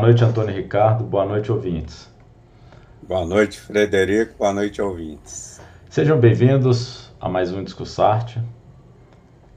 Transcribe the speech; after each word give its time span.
Boa 0.00 0.08
noite, 0.08 0.24
Antônio 0.24 0.54
Ricardo. 0.54 1.04
Boa 1.04 1.26
noite, 1.26 1.52
ouvintes. 1.52 2.10
Boa 3.06 3.26
noite, 3.26 3.60
Frederico. 3.60 4.32
Boa 4.38 4.50
noite, 4.50 4.80
ouvintes. 4.80 5.60
Sejam 5.90 6.18
bem-vindos 6.18 7.12
a 7.20 7.28
mais 7.28 7.52
um 7.52 7.62
Discussarte. 7.62 8.40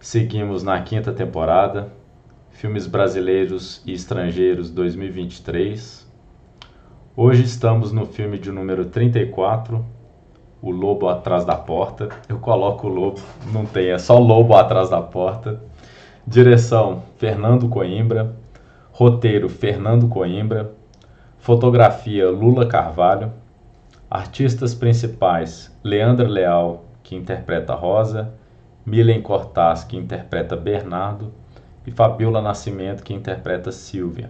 Seguimos 0.02 0.62
na 0.62 0.82
quinta 0.82 1.14
temporada, 1.14 1.94
Filmes 2.52 2.86
Brasileiros 2.88 3.82
e 3.86 3.94
Estrangeiros 3.94 4.70
2023. 4.70 6.06
Hoje 7.16 7.44
estamos 7.44 7.94
no 7.94 8.06
filme 8.06 8.38
de 8.38 8.52
número 8.52 8.84
34, 8.84 9.84
O 10.62 10.72
Lobo 10.72 11.08
Atrás 11.08 11.46
da 11.46 11.56
Porta. 11.56 12.10
Eu 12.28 12.38
coloco 12.38 12.88
o 12.88 12.90
lobo, 12.90 13.22
não 13.54 13.66
tem, 13.66 13.92
é 13.92 13.98
só 13.98 14.20
Lobo 14.20 14.58
Atrás 14.58 14.90
da 14.90 15.02
Porta. 15.02 15.62
Direção: 16.28 17.02
Fernando 17.18 17.70
Coimbra. 17.70 18.43
Roteiro: 18.96 19.50
Fernando 19.50 20.08
Coimbra. 20.08 20.72
Fotografia: 21.40 22.30
Lula 22.30 22.68
Carvalho. 22.68 23.34
Artistas 24.08 24.76
principais: 24.76 25.76
Leandra 25.84 26.28
Leal, 26.28 26.86
que 27.02 27.16
interpreta 27.16 27.74
Rosa, 27.74 28.36
Milen 28.86 29.20
Cortaz, 29.20 29.84
que 29.84 29.98
interpreta 29.98 30.56
Bernardo, 30.56 31.34
e 31.88 31.92
Fabiola 31.92 32.40
Nascimento, 32.40 33.02
que 33.02 33.16
interpreta 33.16 33.72
Silvia. 33.72 34.30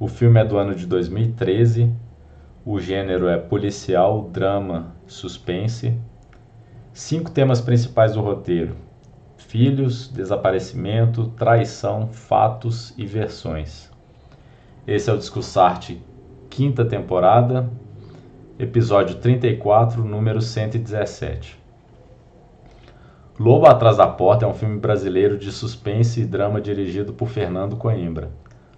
O 0.00 0.08
filme 0.08 0.40
é 0.40 0.44
do 0.46 0.56
ano 0.56 0.74
de 0.74 0.86
2013. 0.86 1.92
O 2.64 2.80
gênero 2.80 3.28
é 3.28 3.36
policial, 3.36 4.22
drama, 4.22 4.94
suspense. 5.06 5.94
Cinco 6.94 7.30
temas 7.30 7.60
principais 7.60 8.14
do 8.14 8.22
roteiro: 8.22 8.74
filhos, 9.54 10.08
desaparecimento, 10.08 11.28
traição, 11.36 12.08
fatos 12.08 12.92
e 12.98 13.06
versões. 13.06 13.88
Esse 14.84 15.08
é 15.08 15.12
o 15.12 15.16
Discussarte, 15.16 16.02
quinta 16.50 16.84
temporada, 16.84 17.70
episódio 18.58 19.14
34, 19.14 20.02
número 20.02 20.42
117. 20.42 21.56
Lobo 23.38 23.66
Atrás 23.66 23.96
da 23.96 24.08
Porta 24.08 24.44
é 24.44 24.48
um 24.48 24.54
filme 24.54 24.80
brasileiro 24.80 25.38
de 25.38 25.52
suspense 25.52 26.22
e 26.22 26.26
drama 26.26 26.60
dirigido 26.60 27.12
por 27.12 27.28
Fernando 27.28 27.76
Coimbra, 27.76 28.30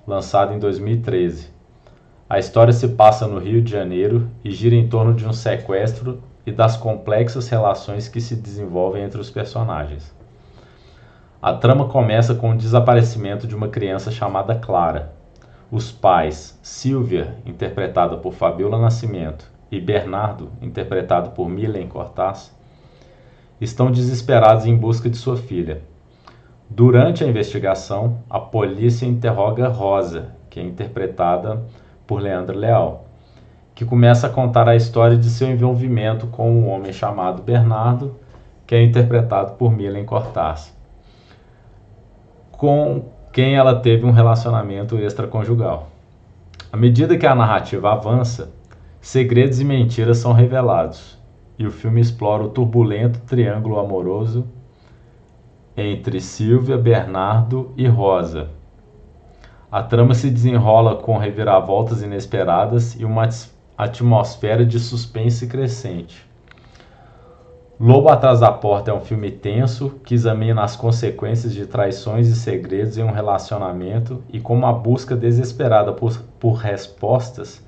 lançado 0.07 0.53
em 0.53 0.59
2013. 0.59 1.49
A 2.29 2.39
história 2.39 2.75
se 2.75 2.89
passa 2.89 3.27
no 3.27 3.39
Rio 3.39 3.63
de 3.63 3.73
Janeiro 3.73 4.29
e 4.45 4.51
gira 4.51 4.75
em 4.75 4.87
torno 4.87 5.15
de 5.15 5.27
um 5.27 5.33
sequestro 5.33 6.23
e 6.45 6.53
das 6.53 6.77
complexas 6.77 7.49
relações 7.49 8.09
que 8.09 8.21
se 8.21 8.37
desenvolvem 8.37 9.05
entre 9.05 9.19
os 9.19 9.31
personagens. 9.31 10.15
A 11.41 11.53
trama 11.53 11.87
começa 11.87 12.35
com 12.35 12.53
o 12.53 12.57
desaparecimento 12.57 13.47
de 13.47 13.55
uma 13.55 13.69
criança 13.69 14.11
chamada 14.11 14.55
Clara. 14.55 15.13
Os 15.71 15.93
pais, 15.93 16.59
Silvia, 16.63 17.37
interpretada 17.45 18.17
por 18.17 18.33
Fabiola 18.33 18.79
Nascimento, 18.79 19.51
e 19.71 19.79
Bernardo, 19.79 20.49
interpretado 20.63 21.31
por 21.31 21.47
Milen 21.47 21.89
Cortaz, 21.89 22.57
estão 23.61 23.91
desesperados 23.91 24.65
em 24.65 24.75
busca 24.75 25.11
de 25.11 25.17
sua 25.19 25.37
filha. 25.37 25.83
Durante 26.71 27.23
a 27.23 27.29
investigação, 27.29 28.19
a 28.31 28.41
polícia 28.41 29.05
interroga 29.05 29.69
Rosa, 29.69 30.35
que 30.49 30.59
é 30.59 30.63
interpretada 30.63 31.63
por 32.07 32.23
Leandro 32.23 32.57
Leal, 32.57 33.05
que 33.75 33.85
começa 33.85 34.27
a 34.27 34.31
contar 34.31 34.69
a 34.71 34.77
história 34.77 35.19
de 35.19 35.29
seu 35.29 35.51
envolvimento 35.51 36.29
com 36.29 36.51
um 36.51 36.71
homem 36.71 36.95
chamado 36.95 37.43
Bernardo, 37.43 38.17
que 38.67 38.75
é 38.75 38.83
interpretado 38.83 39.53
por 39.53 39.71
Milen 39.71 40.07
Cortaz 40.07 40.76
com 42.57 43.05
quem 43.33 43.55
ela 43.55 43.75
teve 43.75 44.07
um 44.07 44.11
relacionamento 44.11 44.99
extraconjugal. 44.99 45.91
À 46.73 46.77
medida 46.77 47.17
que 47.17 47.27
a 47.27 47.35
narrativa 47.35 47.93
avança, 47.93 48.53
segredos 49.01 49.61
e 49.61 49.65
mentiras 49.65 50.19
são 50.19 50.33
revelados, 50.33 51.19
e 51.59 51.67
o 51.67 51.71
filme 51.71 52.01
explora 52.01 52.45
o 52.45 52.49
turbulento 52.49 53.21
triângulo 53.21 53.79
amoroso 53.79 54.47
entre 55.77 56.21
Silvia, 56.21 56.79
Bernardo 56.79 57.73
e 57.77 57.87
Rosa. 57.87 58.49
A 59.71 59.83
trama 59.83 60.15
se 60.15 60.31
desenrola 60.31 60.97
com 60.97 61.19
reviravoltas 61.19 62.03
inesperadas 62.03 62.99
e 62.99 63.05
uma 63.05 63.29
atmosfera 63.77 64.65
de 64.65 64.81
suspense 64.81 65.47
crescente. 65.47 66.26
Lobo 67.79 68.09
Atrás 68.09 68.41
da 68.41 68.51
Porta 68.51 68.91
é 68.91 68.95
um 68.95 69.03
filme 69.03 69.31
tenso 69.31 70.01
que 70.03 70.15
examina 70.15 70.65
as 70.65 70.75
consequências 70.75 71.53
de 71.53 71.67
traições 71.67 72.27
e 72.27 72.35
segredos 72.35 72.97
em 72.97 73.03
um 73.03 73.11
relacionamento 73.11 74.25
e 74.31 74.41
como 74.41 74.65
a 74.65 74.73
busca 74.73 75.15
desesperada 75.15 75.93
por, 75.93 76.19
por 76.41 76.55
respostas 76.55 77.63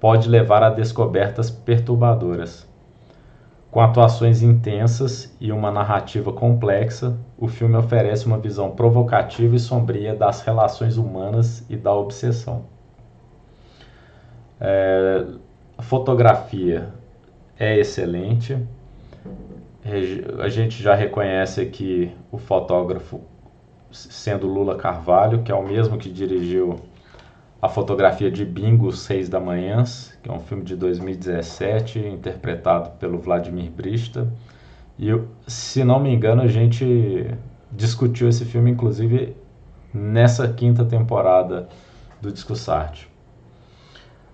pode 0.00 0.28
levar 0.28 0.64
a 0.64 0.70
descobertas 0.70 1.52
perturbadoras. 1.52 2.68
Com 3.70 3.80
atuações 3.80 4.42
intensas 4.42 5.32
e 5.40 5.52
uma 5.52 5.70
narrativa 5.70 6.32
complexa, 6.32 7.16
o 7.38 7.46
filme 7.46 7.76
oferece 7.76 8.26
uma 8.26 8.38
visão 8.38 8.72
provocativa 8.72 9.54
e 9.54 9.60
sombria 9.60 10.16
das 10.16 10.42
relações 10.42 10.96
humanas 10.96 11.64
e 11.70 11.76
da 11.76 11.94
obsessão. 11.94 12.64
É, 14.60 15.24
a 15.78 15.82
fotografia 15.82 16.88
é 17.56 17.78
excelente 17.78 18.58
a 20.38 20.48
gente 20.48 20.82
já 20.82 20.94
reconhece 20.94 21.60
aqui 21.60 22.10
o 22.32 22.38
fotógrafo 22.38 23.20
sendo 23.90 24.46
Lula 24.46 24.76
Carvalho, 24.76 25.42
que 25.42 25.52
é 25.52 25.54
o 25.54 25.62
mesmo 25.62 25.98
que 25.98 26.10
dirigiu 26.10 26.80
a 27.60 27.68
fotografia 27.68 28.30
de 28.30 28.44
Bingo, 28.44 28.92
Seis 28.92 29.28
da 29.28 29.38
Manhã, 29.38 29.84
que 30.22 30.28
é 30.28 30.32
um 30.32 30.40
filme 30.40 30.64
de 30.64 30.74
2017, 30.74 31.98
interpretado 31.98 32.90
pelo 32.98 33.18
Vladimir 33.18 33.70
Brista. 33.70 34.32
E, 34.98 35.08
se 35.46 35.84
não 35.84 36.00
me 36.00 36.12
engano, 36.12 36.42
a 36.42 36.46
gente 36.46 37.26
discutiu 37.70 38.28
esse 38.28 38.44
filme, 38.44 38.70
inclusive, 38.70 39.36
nessa 39.92 40.48
quinta 40.48 40.84
temporada 40.84 41.68
do 42.20 42.32
Discussarte. 42.32 43.08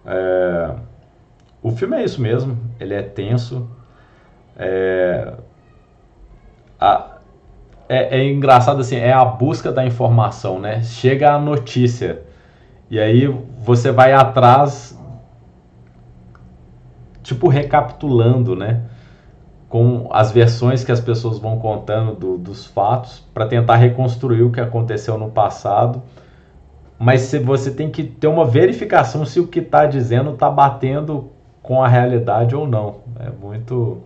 É, 0.05 0.75
o 1.62 1.71
filme 1.71 1.97
é 1.97 2.05
isso 2.05 2.21
mesmo, 2.21 2.59
ele 2.78 2.94
é 2.94 3.03
tenso, 3.03 3.69
é, 4.56 5.33
a, 6.78 7.19
é, 7.88 8.21
é, 8.21 8.31
engraçado 8.31 8.81
assim, 8.81 8.97
é 8.97 9.12
a 9.12 9.25
busca 9.25 9.72
da 9.72 9.84
informação, 9.84 10.59
né? 10.59 10.83
Chega 10.83 11.33
a 11.33 11.38
notícia 11.38 12.22
e 12.91 12.99
aí 12.99 13.27
você 13.59 13.93
vai 13.93 14.12
atrás, 14.12 14.99
tipo 17.22 17.49
recapitulando, 17.49 18.55
né? 18.56 18.83
Com 19.69 20.09
as 20.12 20.33
versões 20.33 20.84
que 20.84 20.91
as 20.91 21.00
pessoas 21.00 21.38
vão 21.38 21.59
contando 21.59 22.15
do, 22.15 22.38
dos 22.38 22.67
fatos 22.67 23.25
para 23.32 23.47
tentar 23.47 23.77
reconstruir 23.77 24.43
o 24.43 24.50
que 24.50 24.61
aconteceu 24.61 25.17
no 25.19 25.31
passado. 25.31 26.03
Mas 26.99 27.32
você 27.44 27.71
tem 27.71 27.91
que 27.91 28.05
ter 28.05 28.27
uma 28.27 28.44
verificação 28.44 29.25
se 29.25 29.41
o 29.41 29.47
que 29.47 29.61
está 29.61 29.87
dizendo 29.87 30.31
está 30.32 30.50
batendo 30.50 31.31
com 31.62 31.82
a 31.82 31.88
realidade 31.88 32.55
ou 32.55 32.67
não. 32.67 32.97
É 33.19 33.31
muito 33.31 34.03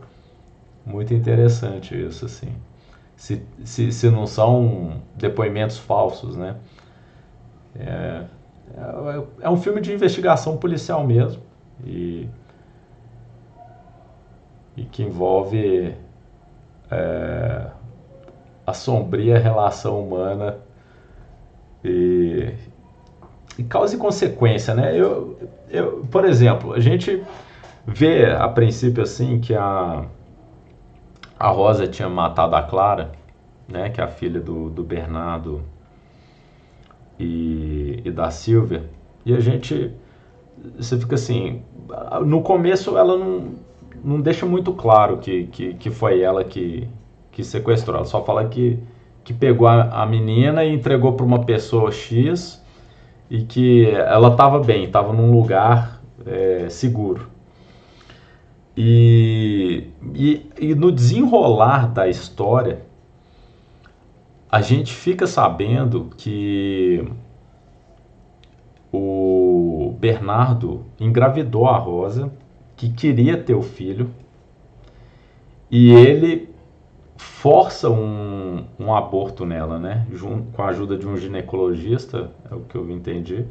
muito 0.85 1.15
interessante 1.15 1.95
isso, 1.95 2.27
assim. 2.27 2.55
Se, 3.17 3.43
se, 3.65 3.93
se 3.93 4.11
não 4.11 4.27
são 4.27 5.03
depoimentos 5.15 5.79
falsos, 5.79 6.37
né? 6.37 6.57
É, 7.79 8.25
é, 8.77 9.25
é 9.43 9.51
um 9.51 9.57
filme 9.57 9.81
de 9.81 9.93
investigação 9.93 10.57
policial 10.57 11.07
mesmo. 11.07 11.43
E, 11.85 12.29
e 14.77 14.85
que 14.85 15.03
envolve 15.03 15.95
é, 16.91 17.67
a 18.67 18.73
sombria 18.73 19.39
relação 19.39 20.01
humana 20.01 20.59
e, 21.85 22.53
e 23.59 23.65
causa 23.65 23.95
e 23.95 23.99
consequência, 23.99 24.75
né? 24.75 24.99
Eu, 24.99 25.39
eu, 25.69 26.05
por 26.11 26.25
exemplo, 26.25 26.73
a 26.73 26.81
gente 26.81 27.23
vê 27.87 28.27
a 28.27 28.49
princípio 28.49 29.03
assim 29.03 29.41
que 29.41 29.55
a 29.55 30.05
a 31.39 31.49
Rosa 31.49 31.87
tinha 31.87 32.09
matado 32.09 32.55
a 32.57 32.63
Clara, 32.63 33.13
né, 33.69 33.91
que 33.91 34.01
é 34.01 34.05
a 34.05 34.09
filha 34.09 34.41
do, 34.41 34.71
do 34.71 34.83
Bernardo 34.83 35.63
e, 37.19 38.03
e 38.05 38.11
da 38.11 38.31
Silvia, 38.31 38.85
e 39.25 39.35
a 39.35 39.41
gente, 39.41 39.93
você 40.77 40.99
fica 40.99 41.15
assim, 41.15 41.63
no 42.27 42.43
começo 42.43 42.97
ela 42.99 43.17
não, 43.17 43.55
não 44.03 44.21
deixa 44.21 44.45
muito 44.45 44.73
claro 44.73 45.19
que, 45.19 45.47
que, 45.47 45.75
que 45.75 45.91
foi 45.91 46.21
ela 46.21 46.45
que, 46.45 46.89
que 47.33 47.43
sequestrou, 47.43 47.97
ela 47.97 48.05
só 48.05 48.23
fala 48.23 48.47
que, 48.47 48.79
que 49.23 49.33
pegou 49.33 49.67
a, 49.67 50.03
a 50.03 50.07
menina 50.07 50.65
e 50.65 50.75
entregou 50.75 51.15
para 51.15 51.25
uma 51.25 51.45
pessoa 51.45 51.91
X 51.91 52.63
e 53.31 53.43
que 53.43 53.91
ela 53.91 54.29
estava 54.29 54.61
bem, 54.61 54.85
estava 54.85 55.13
num 55.13 55.33
lugar 55.33 56.03
é, 56.27 56.69
seguro. 56.69 57.34
E, 58.77 59.89
e, 60.15 60.51
e 60.59 60.75
no 60.75 60.91
desenrolar 60.91 61.93
da 61.93 62.09
história, 62.09 62.83
a 64.51 64.61
gente 64.61 64.93
fica 64.93 65.27
sabendo 65.27 66.11
que 66.17 67.05
o 68.93 69.97
Bernardo 69.99 70.85
engravidou 71.01 71.67
a 71.67 71.77
Rosa, 71.77 72.33
que 72.77 72.93
queria 72.93 73.37
ter 73.37 73.55
o 73.55 73.63
filho, 73.63 74.11
e 75.71 75.91
ele 75.91 76.49
força 77.17 77.91
um, 77.91 78.65
um 78.79 78.95
aborto 78.95 79.45
nela, 79.45 79.79
né? 79.79 80.07
Junto, 80.13 80.53
com 80.53 80.63
a 80.63 80.69
ajuda 80.69 80.97
de 80.97 81.07
um 81.07 81.17
ginecologista, 81.17 82.31
é 82.51 82.55
o 82.55 82.61
que 82.61 82.77
eu 82.77 82.89
entendi. 82.91 83.45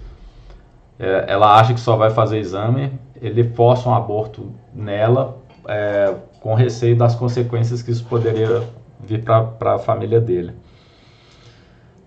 É, 1.00 1.26
ela 1.28 1.60
acha 1.60 1.74
que 1.74 1.80
só 1.80 1.96
vai 1.96 2.10
fazer 2.10 2.40
exame, 2.40 2.92
ele 3.22 3.44
força 3.44 3.90
um 3.90 3.96
aborto 3.96 4.52
nela, 4.74 5.38
é, 5.68 6.14
com 6.40 6.54
receio 6.54 6.96
das 6.96 7.16
consequências 7.16 7.82
que 7.82 7.92
isso 7.92 8.06
poderia 8.06 8.64
vir 9.00 9.24
para 9.24 9.76
a 9.76 9.80
família 9.80 10.20
dele. 10.20 10.54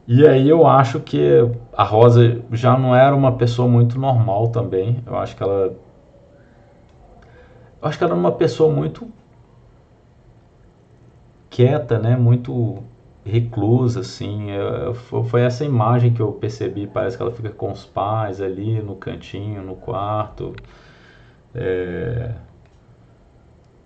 E 0.08 0.24
aí 0.26 0.48
eu 0.48 0.66
acho 0.66 1.00
que 1.00 1.20
a 1.76 1.82
Rosa 1.82 2.40
já 2.52 2.78
não 2.78 2.94
era 2.94 3.14
uma 3.14 3.32
pessoa 3.32 3.66
muito 3.66 3.98
normal 3.98 4.48
também. 4.48 5.02
Eu 5.04 5.16
acho 5.16 5.34
que 5.34 5.42
ela. 5.42 5.74
Eu 7.82 7.88
acho 7.88 7.98
que 7.98 8.04
ela 8.04 8.12
era 8.12 8.20
uma 8.20 8.32
pessoa 8.32 8.72
muito 8.72 9.08
quieta, 11.50 11.98
né? 11.98 12.14
Muito 12.14 12.84
reclusa, 13.26 14.00
assim. 14.00 14.50
Eu, 14.50 14.94
foi 14.94 15.42
essa 15.42 15.64
imagem 15.64 16.12
que 16.12 16.20
eu 16.20 16.32
percebi. 16.32 16.86
Parece 16.86 17.16
que 17.16 17.22
ela 17.22 17.32
fica 17.32 17.50
com 17.50 17.72
os 17.72 17.84
pais 17.84 18.40
ali 18.40 18.80
no 18.80 18.94
cantinho, 18.96 19.62
no 19.62 19.74
quarto. 19.74 20.54
É... 21.54 22.32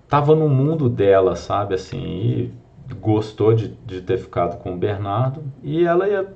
Tava 0.08 0.34
no 0.34 0.48
mundo 0.48 0.88
dela, 0.88 1.37
sabe? 1.37 1.75
Assim, 1.75 2.04
e 2.04 2.54
gostou 3.00 3.54
de, 3.54 3.69
de 3.87 4.00
ter 4.02 4.19
ficado 4.19 4.58
com 4.58 4.75
o 4.75 4.76
Bernardo. 4.76 5.43
E 5.62 5.84
ela 5.84 6.08
ia. 6.08 6.26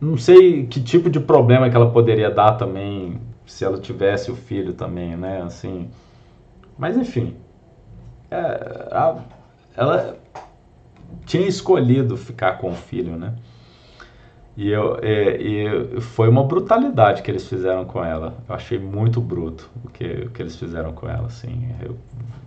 Não 0.00 0.16
sei 0.16 0.66
que 0.66 0.80
tipo 0.80 1.10
de 1.10 1.20
problema 1.20 1.68
que 1.68 1.76
ela 1.76 1.90
poderia 1.90 2.30
dar 2.30 2.52
também 2.52 3.20
se 3.44 3.64
ela 3.64 3.78
tivesse 3.78 4.30
o 4.30 4.36
filho 4.36 4.72
também, 4.72 5.16
né? 5.16 5.42
Assim. 5.42 5.90
Mas 6.78 6.96
enfim. 6.96 7.36
É, 8.30 8.88
a, 8.92 9.16
ela 9.76 10.16
tinha 11.26 11.46
escolhido 11.46 12.16
ficar 12.16 12.58
com 12.58 12.70
o 12.70 12.74
filho, 12.74 13.16
né? 13.16 13.34
E, 14.56 14.68
eu, 14.70 14.98
é, 15.00 15.36
e 15.40 16.00
foi 16.00 16.28
uma 16.28 16.44
brutalidade 16.44 17.22
que 17.22 17.30
eles 17.30 17.48
fizeram 17.48 17.84
com 17.84 18.04
ela. 18.04 18.34
Eu 18.48 18.54
achei 18.54 18.78
muito 18.78 19.20
bruto 19.20 19.70
o 19.84 19.88
que, 19.88 20.04
o 20.04 20.30
que 20.30 20.42
eles 20.42 20.56
fizeram 20.56 20.92
com 20.92 21.08
ela, 21.08 21.26
assim. 21.26 21.68
Eu, 21.80 21.96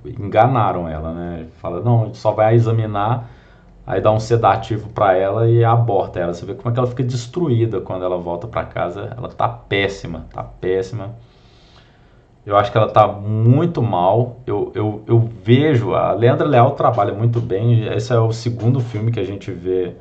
enganaram 0.06 0.88
ela, 0.88 1.14
né? 1.14 1.48
Fala, 1.62 1.80
não, 1.82 2.04
a 2.04 2.06
gente 2.06 2.18
só 2.18 2.32
vai 2.32 2.56
examinar, 2.56 3.30
aí 3.88 4.02
dá 4.02 4.12
um 4.12 4.20
sedativo 4.20 4.90
para 4.90 5.16
ela 5.16 5.50
e 5.50 5.64
aborta 5.64 6.20
ela. 6.20 6.34
Você 6.34 6.46
vê 6.46 6.54
como 6.54 6.70
é 6.70 6.74
que 6.74 6.80
ela 6.80 6.88
fica 6.88 7.04
destruída 7.04 7.82
quando 7.82 8.06
ela 8.06 8.18
volta 8.18 8.48
para 8.48 8.66
casa. 8.66 9.14
Ela 9.18 9.30
tá 9.30 9.48
péssima, 9.48 10.28
tá 10.32 10.44
péssima. 10.44 11.16
Eu 12.46 12.58
acho 12.58 12.72
que 12.72 12.78
ela 12.78 12.88
está 12.88 13.08
muito 13.08 13.82
mal. 13.82 14.38
Eu, 14.46 14.72
eu, 14.76 15.04
eu 15.08 15.20
vejo. 15.20 15.94
A 15.94 16.12
Leandra 16.12 16.48
Leal 16.48 16.72
trabalha 16.72 17.14
muito 17.14 17.40
bem. 17.40 17.88
Esse 17.88 18.14
é 18.14 18.20
o 18.20 18.34
segundo 18.34 18.80
filme 18.82 19.12
que 19.12 19.20
a 19.20 19.24
gente 19.24 19.50
vê 19.52 19.96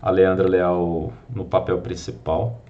a 0.00 0.10
Leandra 0.10 0.48
Leal 0.48 1.12
no 1.30 1.44
papel 1.44 1.78
principal. 1.78 2.60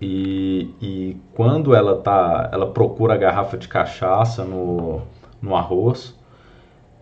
E, 0.00 0.74
e 0.80 1.16
quando 1.34 1.74
ela 1.74 1.96
tá, 1.96 2.48
ela 2.52 2.70
procura 2.70 3.14
a 3.14 3.16
garrafa 3.16 3.56
de 3.58 3.68
cachaça 3.68 4.44
no, 4.44 5.02
no 5.40 5.54
arroz, 5.54 6.14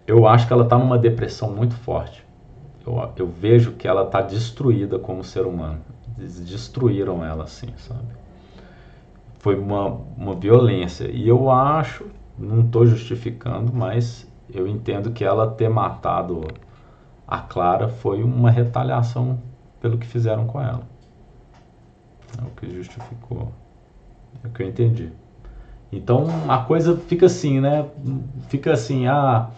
eu 0.07 0.27
acho 0.27 0.47
que 0.47 0.53
ela 0.53 0.65
está 0.65 0.79
numa 0.79 0.99
depressão 0.99 1.51
muito 1.51 1.75
forte. 1.75 2.25
Eu, 2.87 3.11
eu 3.17 3.27
vejo 3.27 3.73
que 3.73 3.87
ela 3.87 4.05
está 4.05 4.21
destruída 4.21 4.99
como 4.99 5.23
ser 5.25 5.47
humano. 5.47 5.81
Eles 6.19 6.39
destruíram 6.41 7.25
ela, 7.25 7.45
assim, 7.45 7.69
sabe? 7.77 8.24
Foi 9.45 9.59
uma, 9.59 9.89
uma 10.17 10.35
violência. 10.35 11.11
E 11.13 11.29
eu 11.29 11.51
acho, 11.51 12.07
não 12.39 12.61
estou 12.63 12.87
justificando, 12.87 13.71
mas 13.75 14.27
eu 14.51 14.67
entendo 14.67 15.13
que 15.13 15.23
ela 15.23 15.51
ter 15.51 15.69
matado 15.69 16.47
a 17.29 17.41
Clara 17.41 17.87
foi 17.87 18.23
uma 18.23 18.51
retaliação 18.51 19.39
pelo 19.83 19.99
que 19.99 20.07
fizeram 20.07 20.47
com 20.47 20.63
ela. 20.63 20.81
É 22.39 22.43
o 22.43 22.51
que 22.57 22.75
justificou. 22.75 23.53
É 24.43 24.47
o 24.47 24.51
que 24.51 24.63
eu 24.63 24.67
entendi. 24.67 25.13
Então 25.93 26.25
a 26.49 26.59
coisa 26.65 26.97
fica 26.97 27.27
assim, 27.27 27.61
né? 27.61 27.87
Fica 28.49 28.73
assim, 28.73 29.07
ah, 29.07 29.51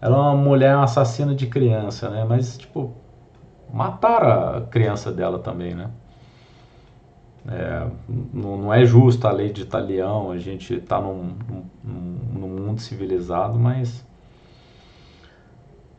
ela 0.00 0.16
é 0.16 0.20
uma 0.20 0.36
mulher 0.36 0.74
assassina 0.74 1.34
de 1.34 1.48
criança, 1.48 2.08
né? 2.08 2.24
Mas, 2.26 2.56
tipo, 2.56 2.94
mataram 3.70 4.56
a 4.56 4.60
criança 4.62 5.12
dela 5.12 5.38
também, 5.38 5.74
né? 5.74 5.90
É, 7.46 7.86
não, 8.32 8.56
não, 8.56 8.72
é 8.72 8.84
justo 8.86 9.26
a 9.28 9.30
lei 9.30 9.52
de 9.52 9.62
Italião, 9.62 10.30
a 10.30 10.38
gente 10.38 10.74
está 10.74 10.98
num, 10.98 11.36
num, 11.82 12.18
num, 12.32 12.48
mundo 12.48 12.80
civilizado, 12.80 13.58
mas 13.58 14.02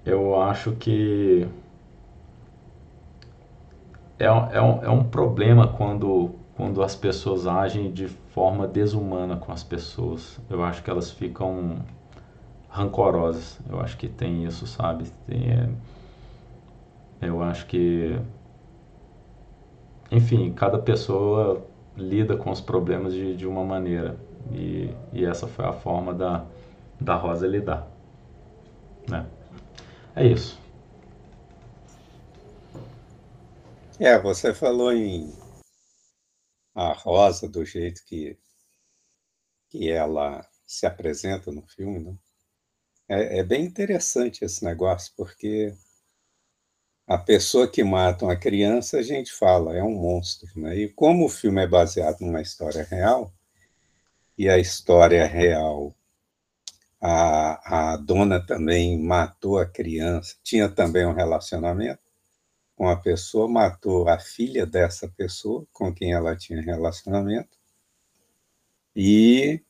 eu 0.04 0.42
acho 0.42 0.72
que 0.72 1.48
é, 4.18 4.26
é, 4.26 4.62
um, 4.62 4.84
é 4.84 4.90
um 4.90 5.04
problema 5.04 5.68
quando, 5.68 6.32
quando 6.56 6.82
as 6.82 6.96
pessoas 6.96 7.46
agem 7.46 7.92
de 7.92 8.08
forma 8.08 8.68
desumana 8.68 9.38
com 9.38 9.52
as 9.52 9.64
pessoas. 9.64 10.40
Eu 10.50 10.64
acho 10.64 10.82
que 10.82 10.90
elas 10.90 11.12
ficam 11.12 11.78
rancorosas. 12.70 13.60
Eu 13.70 13.80
acho 13.80 13.98
que 13.98 14.08
tem 14.08 14.46
isso, 14.46 14.66
sabe? 14.66 15.06
Tem, 15.28 15.52
é, 15.52 15.70
eu 17.22 17.42
acho 17.44 17.66
que 17.68 18.20
enfim, 20.12 20.54
cada 20.54 20.78
pessoa 20.80 21.66
lida 21.96 22.38
com 22.38 22.52
os 22.52 22.62
problemas 22.62 23.14
de, 23.14 23.36
de 23.36 23.48
uma 23.48 23.64
maneira. 23.64 24.18
E, 24.52 24.90
e 25.12 25.26
essa 25.26 25.48
foi 25.48 25.66
a 25.66 25.74
forma 25.74 26.14
da, 26.14 26.46
da 27.00 27.16
Rosa 27.16 27.48
lidar. 27.48 27.88
Né? 29.10 29.26
É 30.16 30.26
isso. 30.26 30.60
É, 34.00 34.20
você 34.20 34.54
falou 34.54 34.92
em 34.92 35.34
a 36.76 36.92
Rosa 36.92 37.48
do 37.48 37.64
jeito 37.64 38.04
que, 38.06 38.38
que 39.70 39.90
ela 39.90 40.46
se 40.68 40.86
apresenta 40.86 41.52
no 41.52 41.62
filme, 41.62 42.00
né? 42.00 42.18
É, 43.08 43.40
é 43.40 43.44
bem 43.44 43.64
interessante 43.64 44.44
esse 44.44 44.66
negócio, 44.66 45.14
porque 45.16 45.74
a 47.08 47.18
pessoa 47.18 47.68
que 47.68 47.84
mata 47.84 48.26
uma 48.26 48.36
criança, 48.36 48.98
a 48.98 49.02
gente 49.04 49.32
fala, 49.32 49.78
é 49.78 49.84
um 49.84 49.94
monstro. 49.94 50.50
Né? 50.56 50.78
E 50.78 50.90
como 50.90 51.26
o 51.26 51.30
filme 51.30 51.62
é 51.64 51.68
baseado 51.68 52.22
numa 52.22 52.42
história 52.42 52.84
real, 52.84 53.32
e 54.38 54.50
a 54.50 54.58
história 54.58 55.26
real, 55.26 55.96
a, 57.00 57.94
a 57.94 57.98
dona 57.98 58.40
também 58.46 59.00
matou 59.00 59.60
a 59.60 59.66
criança, 59.66 60.36
tinha 60.44 60.68
também 60.68 61.06
um 61.06 61.14
relacionamento 61.14 62.02
com 62.76 62.90
a 62.90 62.98
pessoa, 62.98 63.48
matou 63.48 64.10
a 64.10 64.20
filha 64.20 64.66
dessa 64.66 65.08
pessoa 65.08 65.66
com 65.72 65.94
quem 65.94 66.14
ela 66.14 66.36
tinha 66.36 66.62
relacionamento, 66.62 67.58
e, 68.96 69.62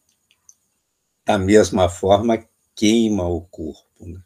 da 1.25 1.37
mesma 1.37 1.89
forma, 1.89 2.47
queima 2.75 3.27
o 3.27 3.41
corpo. 3.41 4.05
Né? 4.05 4.19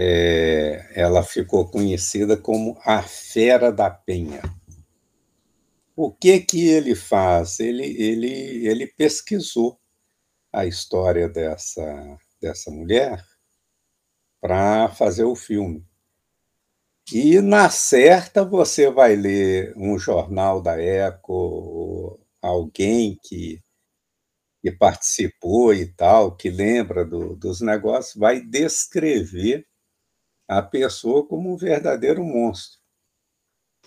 É, 0.00 0.92
ela 0.94 1.24
ficou 1.24 1.68
conhecida 1.68 2.36
como 2.36 2.78
a 2.84 3.02
Fera 3.02 3.72
da 3.72 3.90
Penha. 3.90 4.40
O 5.96 6.12
que 6.12 6.38
que 6.38 6.68
ele 6.68 6.94
faz? 6.94 7.58
Ele, 7.58 7.84
ele, 8.00 8.64
ele 8.64 8.86
pesquisou 8.86 9.76
a 10.52 10.64
história 10.64 11.28
dessa, 11.28 12.16
dessa 12.40 12.70
mulher 12.70 13.20
para 14.40 14.88
fazer 14.90 15.24
o 15.24 15.34
filme. 15.34 15.84
E 17.12 17.40
na 17.40 17.68
certa 17.68 18.44
você 18.44 18.88
vai 18.88 19.16
ler 19.16 19.74
um 19.76 19.98
jornal 19.98 20.62
da 20.62 20.80
Eco, 20.80 22.24
alguém 22.40 23.18
que, 23.20 23.60
que 24.62 24.70
participou 24.70 25.74
e 25.74 25.86
tal, 25.86 26.36
que 26.36 26.50
lembra 26.50 27.04
do, 27.04 27.34
dos 27.34 27.60
negócios, 27.60 28.14
vai 28.14 28.40
descrever 28.40 29.67
a 30.48 30.62
pessoa 30.62 31.26
como 31.26 31.52
um 31.52 31.56
verdadeiro 31.56 32.24
monstro. 32.24 32.80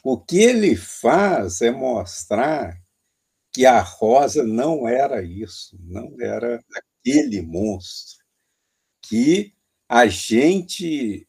O 0.04 0.18
que 0.20 0.38
ele 0.38 0.76
faz 0.76 1.62
é 1.62 1.72
mostrar 1.72 2.80
que 3.54 3.66
a 3.66 3.82
Rosa 3.82 4.44
não 4.44 4.88
era 4.88 5.22
isso, 5.22 5.78
não 5.82 6.16
era 6.22 6.64
aquele 6.74 7.42
monstro, 7.42 8.24
que 9.02 9.54
a 9.90 10.08
gente 10.08 11.28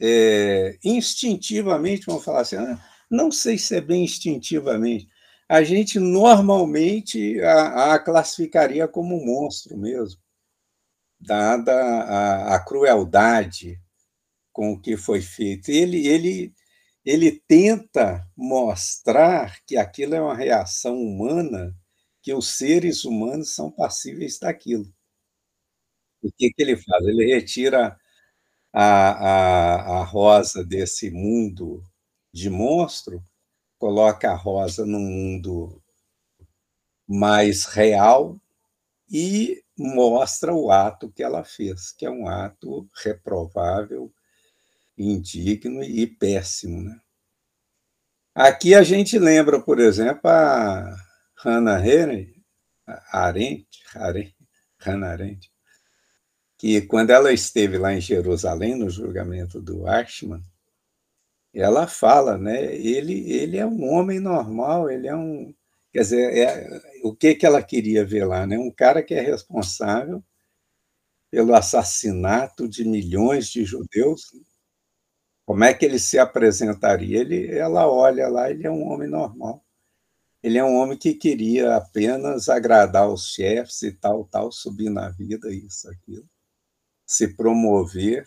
é, 0.00 0.78
instintivamente, 0.84 2.06
vamos 2.06 2.24
falar 2.24 2.40
assim, 2.40 2.56
ah, 2.56 2.78
não 3.10 3.30
sei 3.30 3.56
se 3.58 3.76
é 3.76 3.80
bem 3.80 4.04
instintivamente, 4.04 5.08
a 5.48 5.62
gente 5.62 5.98
normalmente 6.00 7.40
a, 7.42 7.94
a 7.94 7.98
classificaria 7.98 8.88
como 8.88 9.24
monstro 9.24 9.76
mesmo, 9.76 10.20
dada 11.20 11.72
a, 11.72 12.56
a 12.56 12.64
crueldade, 12.64 13.80
com 14.54 14.72
o 14.74 14.80
que 14.80 14.96
foi 14.98 15.22
feito. 15.22 15.70
Ele, 15.70 16.08
ele, 16.08 16.54
ele 17.04 17.32
tenta 17.48 18.26
mostrar 18.36 19.58
que 19.66 19.76
aquilo 19.78 20.16
é 20.16 20.22
uma 20.22 20.36
reação 20.36 20.96
humana 20.98 21.76
que 22.22 22.34
os 22.34 22.48
seres 22.58 23.04
humanos 23.06 23.54
são 23.56 23.70
passíveis 23.72 24.38
daquilo. 24.40 24.86
O 26.22 26.28
que 26.36 26.50
que 26.52 26.62
ele 26.62 26.76
faz? 26.76 27.04
Ele 27.06 27.24
retira 27.34 27.96
a 28.72 28.88
a 29.32 30.00
a 30.00 30.04
Rosa 30.04 30.64
desse 30.64 31.10
mundo 31.10 31.82
de 32.32 32.50
monstro, 32.50 33.22
coloca 33.78 34.30
a 34.32 34.36
Rosa 34.36 34.86
num 34.86 35.00
mundo 35.00 35.82
mais 37.06 37.64
real 37.64 38.38
e 39.10 39.62
mostra 39.78 40.54
o 40.54 40.70
ato 40.70 41.10
que 41.12 41.22
ela 41.22 41.44
fez, 41.44 41.92
que 41.92 42.06
é 42.06 42.10
um 42.10 42.28
ato 42.28 42.88
reprovável, 43.04 44.12
indigno 44.98 45.82
e 45.84 46.06
péssimo, 46.06 46.82
né. 46.82 47.00
Aqui 48.36 48.74
a 48.74 48.82
gente 48.82 49.16
lembra, 49.18 49.60
por 49.60 49.78
exemplo, 49.78 50.28
a 50.28 50.96
Hannah 51.36 51.76
Arendt 51.76 52.34
Arendt 53.12 54.34
Hannah 54.80 55.10
Arendt, 55.12 55.50
que 56.58 56.80
quando 56.82 57.10
ela 57.10 57.32
esteve 57.32 57.78
lá 57.78 57.92
em 57.94 58.00
Jerusalém, 58.00 58.74
no 58.76 58.90
julgamento 58.90 59.60
do 59.60 59.88
Eichmann, 59.88 60.42
ela 61.54 61.86
fala, 61.86 62.36
né, 62.38 62.74
ele 62.76 63.30
ele 63.32 63.56
é 63.58 63.66
um 63.66 63.84
homem 63.92 64.20
normal, 64.20 64.90
ele 64.90 65.06
é 65.08 65.14
um 65.16 65.54
quer 65.92 66.00
dizer, 66.00 66.36
é 66.36 66.80
o 67.04 67.14
que 67.14 67.34
que 67.36 67.46
ela 67.46 67.62
queria 67.62 68.04
ver 68.04 68.24
lá, 68.26 68.46
né, 68.46 68.58
um 68.58 68.70
cara 68.70 69.02
que 69.02 69.14
é 69.14 69.20
responsável 69.20 70.22
pelo 71.32 71.54
assassinato 71.54 72.68
de 72.68 72.84
milhões 72.84 73.48
de 73.48 73.64
judeus, 73.64 74.22
como 75.46 75.64
é 75.64 75.74
que 75.74 75.84
ele 75.84 75.98
se 75.98 76.18
apresentaria? 76.18 77.20
Ele 77.20 77.56
ela 77.56 77.86
olha 77.90 78.28
lá, 78.28 78.50
ele 78.50 78.66
é 78.66 78.70
um 78.70 78.86
homem 78.88 79.08
normal. 79.08 79.64
Ele 80.42 80.58
é 80.58 80.64
um 80.64 80.76
homem 80.76 80.98
que 80.98 81.14
queria 81.14 81.76
apenas 81.76 82.48
agradar 82.48 83.08
os 83.08 83.28
chefes 83.28 83.82
e 83.82 83.92
tal, 83.92 84.24
tal, 84.26 84.52
subir 84.52 84.90
na 84.90 85.08
vida, 85.08 85.50
isso, 85.50 85.88
aquilo, 85.90 86.28
se 87.06 87.34
promover, 87.34 88.26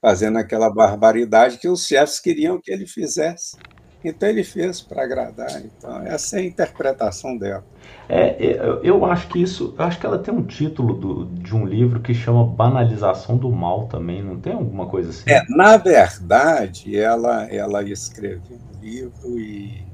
fazendo 0.00 0.38
aquela 0.38 0.70
barbaridade 0.70 1.58
que 1.58 1.68
os 1.68 1.86
chefes 1.86 2.20
queriam 2.20 2.60
que 2.60 2.70
ele 2.70 2.86
fizesse. 2.86 3.56
Então 4.04 4.28
ele 4.28 4.44
fez 4.44 4.80
para 4.80 5.02
agradar. 5.02 5.62
Então, 5.64 6.00
essa 6.02 6.36
é 6.36 6.40
a 6.40 6.44
interpretação 6.44 7.36
dela. 7.36 7.64
É, 8.08 8.36
eu 8.82 9.04
acho 9.04 9.28
que 9.28 9.42
isso, 9.42 9.74
eu 9.76 9.84
acho 9.84 9.98
que 9.98 10.06
ela 10.06 10.18
tem 10.18 10.32
um 10.32 10.44
título 10.44 10.94
do, 10.94 11.26
de 11.26 11.54
um 11.54 11.66
livro 11.66 12.00
que 12.00 12.14
chama 12.14 12.44
Banalização 12.46 13.36
do 13.36 13.50
Mal 13.50 13.86
também, 13.88 14.22
não 14.22 14.38
tem 14.38 14.52
alguma 14.52 14.86
coisa 14.86 15.10
assim? 15.10 15.24
É, 15.26 15.42
na 15.48 15.76
verdade, 15.76 16.96
ela, 16.96 17.44
ela 17.52 17.82
escreveu 17.82 18.56
um 18.56 18.80
livro 18.80 19.38
e 19.38 19.84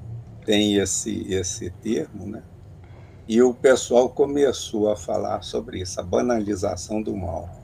tem 0.45 0.77
esse, 0.77 1.33
esse 1.33 1.71
termo, 1.71 2.27
né? 2.27 2.43
E 3.27 3.41
o 3.41 3.55
pessoal 3.55 4.11
começou 4.11 4.91
a 4.91 4.97
falar 4.97 5.43
sobre 5.43 5.81
isso, 5.81 5.99
a 6.01 6.03
banalização 6.03 7.01
do 7.01 7.17
mal. 7.17 7.62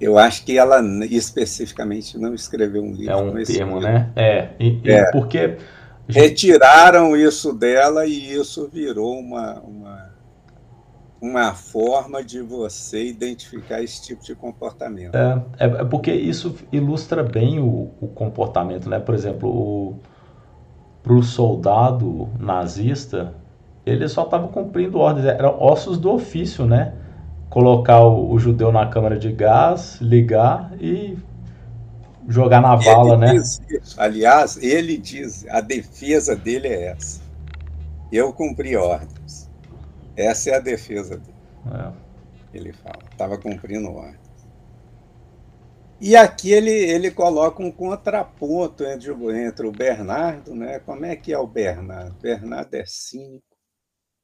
Eu 0.00 0.16
acho 0.16 0.44
que 0.44 0.56
ela 0.56 0.80
especificamente 1.06 2.16
não 2.18 2.32
escreveu 2.34 2.82
um 2.82 2.92
livro. 2.92 3.12
É 3.12 3.16
um 3.16 3.44
termo, 3.44 3.80
né? 3.80 4.10
É, 4.14 4.50
e, 4.60 4.80
é. 4.84 5.10
porque 5.10 5.56
retiraram 6.08 7.16
isso 7.16 7.52
dela 7.52 8.06
e 8.06 8.32
isso 8.32 8.68
virou 8.72 9.18
uma, 9.18 9.60
uma, 9.60 10.10
uma 11.20 11.54
forma 11.54 12.22
de 12.22 12.40
você 12.40 13.04
identificar 13.04 13.82
esse 13.82 14.02
tipo 14.02 14.24
de 14.24 14.34
comportamento. 14.34 15.14
É, 15.14 15.42
é, 15.58 15.64
é 15.66 15.84
porque 15.84 16.12
isso 16.12 16.54
ilustra 16.72 17.22
bem 17.22 17.58
o, 17.58 17.90
o 18.00 18.08
comportamento, 18.08 18.88
né? 18.88 18.98
Por 18.98 19.14
exemplo, 19.14 19.96
para 21.02 21.12
o 21.12 21.22
soldado 21.22 22.28
nazista, 22.38 23.34
ele 23.84 24.06
só 24.08 24.24
estava 24.24 24.48
cumprindo 24.48 24.98
ordens, 24.98 25.26
eram 25.26 25.60
ossos 25.60 25.98
do 25.98 26.12
ofício, 26.12 26.64
né? 26.64 26.94
Colocar 27.48 28.00
o, 28.00 28.30
o, 28.30 28.38
judeu 28.38 28.70
na 28.70 28.88
câmara 28.88 29.18
de 29.18 29.32
gás, 29.32 30.00
ligar 30.00 30.72
e 30.80 31.18
jogar 32.28 32.60
na 32.60 32.76
vala, 32.76 33.16
né? 33.16 33.32
Aliás, 33.96 34.56
ele 34.62 34.96
diz, 34.96 35.46
a 35.48 35.60
defesa 35.60 36.36
dele 36.36 36.68
é 36.68 36.88
essa. 36.88 37.20
Eu 38.12 38.32
cumpri 38.32 38.76
ordens. 38.76 39.50
Essa 40.16 40.50
é 40.50 40.54
a 40.56 40.60
defesa 40.60 41.16
dele. 41.16 41.38
É. 41.72 41.92
Ele 42.52 42.72
fala, 42.72 42.98
estava 43.10 43.38
cumprindo 43.38 43.90
ordens. 43.90 44.28
E 46.00 46.14
aqui 46.14 46.52
ele, 46.52 46.70
ele 46.70 47.10
coloca 47.10 47.60
um 47.62 47.72
contraponto 47.72 48.84
entre, 48.84 49.12
entre 49.44 49.66
o 49.66 49.72
Bernardo, 49.72 50.54
né? 50.54 50.78
Como 50.80 51.04
é 51.04 51.16
que 51.16 51.32
é 51.32 51.38
o 51.38 51.46
Bernardo? 51.46 52.14
Bernardo 52.20 52.74
é 52.74 52.84
cínico, 52.86 53.56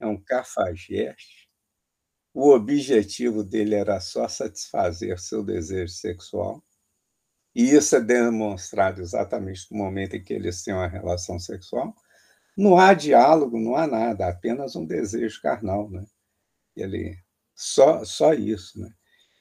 é 0.01 0.07
um 0.07 0.17
cafajeste, 0.17 1.44
o 2.35 2.51
objetivo 2.51 3.45
dele 3.45 3.77
era 3.77 4.01
só 4.01 4.27
satisfazer 4.27 5.21
seu 5.21 5.45
desejo 5.45 5.93
sexual. 5.93 6.63
E 7.55 7.71
isso 7.71 7.95
é 7.95 8.01
demonstrado 8.01 9.01
exatamente 9.01 9.69
no 9.71 9.79
momento 9.79 10.17
em 10.17 10.25
que 10.25 10.35
eles 10.35 10.65
têm 10.65 10.75
uma 10.75 10.89
relação 10.89 11.39
sexual. 11.39 11.95
Não 12.59 12.77
há 12.77 12.93
diálogo, 12.93 13.61
não 13.61 13.77
há 13.77 13.87
nada, 13.87 14.29
apenas 14.29 14.75
um 14.75 14.85
desejo 14.85 15.41
carnal, 15.41 15.89
né? 15.89 16.05
Ele 16.77 17.17
só 17.55 18.05
só 18.05 18.35
isso, 18.35 18.81
né? 18.81 18.91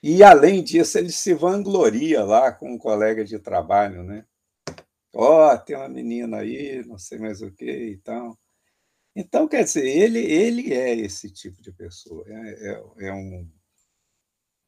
E 0.04 0.24
além 0.24 0.64
disso, 0.64 0.98
ele 1.00 1.12
se 1.12 1.34
vangloria 1.34 2.24
lá 2.24 2.52
com 2.52 2.74
um 2.74 2.78
colega 2.78 3.26
de 3.26 3.40
trabalho, 3.40 4.04
né? 4.04 4.26
Ó, 5.16 5.54
oh, 5.54 5.58
tem 5.58 5.76
uma 5.76 5.90
menina 5.90 6.38
aí, 6.40 6.84
não 6.86 6.98
sei 6.98 7.20
mais 7.20 7.42
o 7.42 7.52
que 7.52 7.66
e 7.66 7.98
tal. 8.00 8.38
Então, 9.16 9.48
quer 9.48 9.64
dizer, 9.64 9.86
ele, 9.86 10.20
ele 10.20 10.74
é 10.74 10.96
esse 10.96 11.30
tipo 11.30 11.62
de 11.62 11.72
pessoa, 11.72 12.24
é, 12.28 12.72
é, 12.72 13.08
é 13.08 13.14
um, 13.14 13.48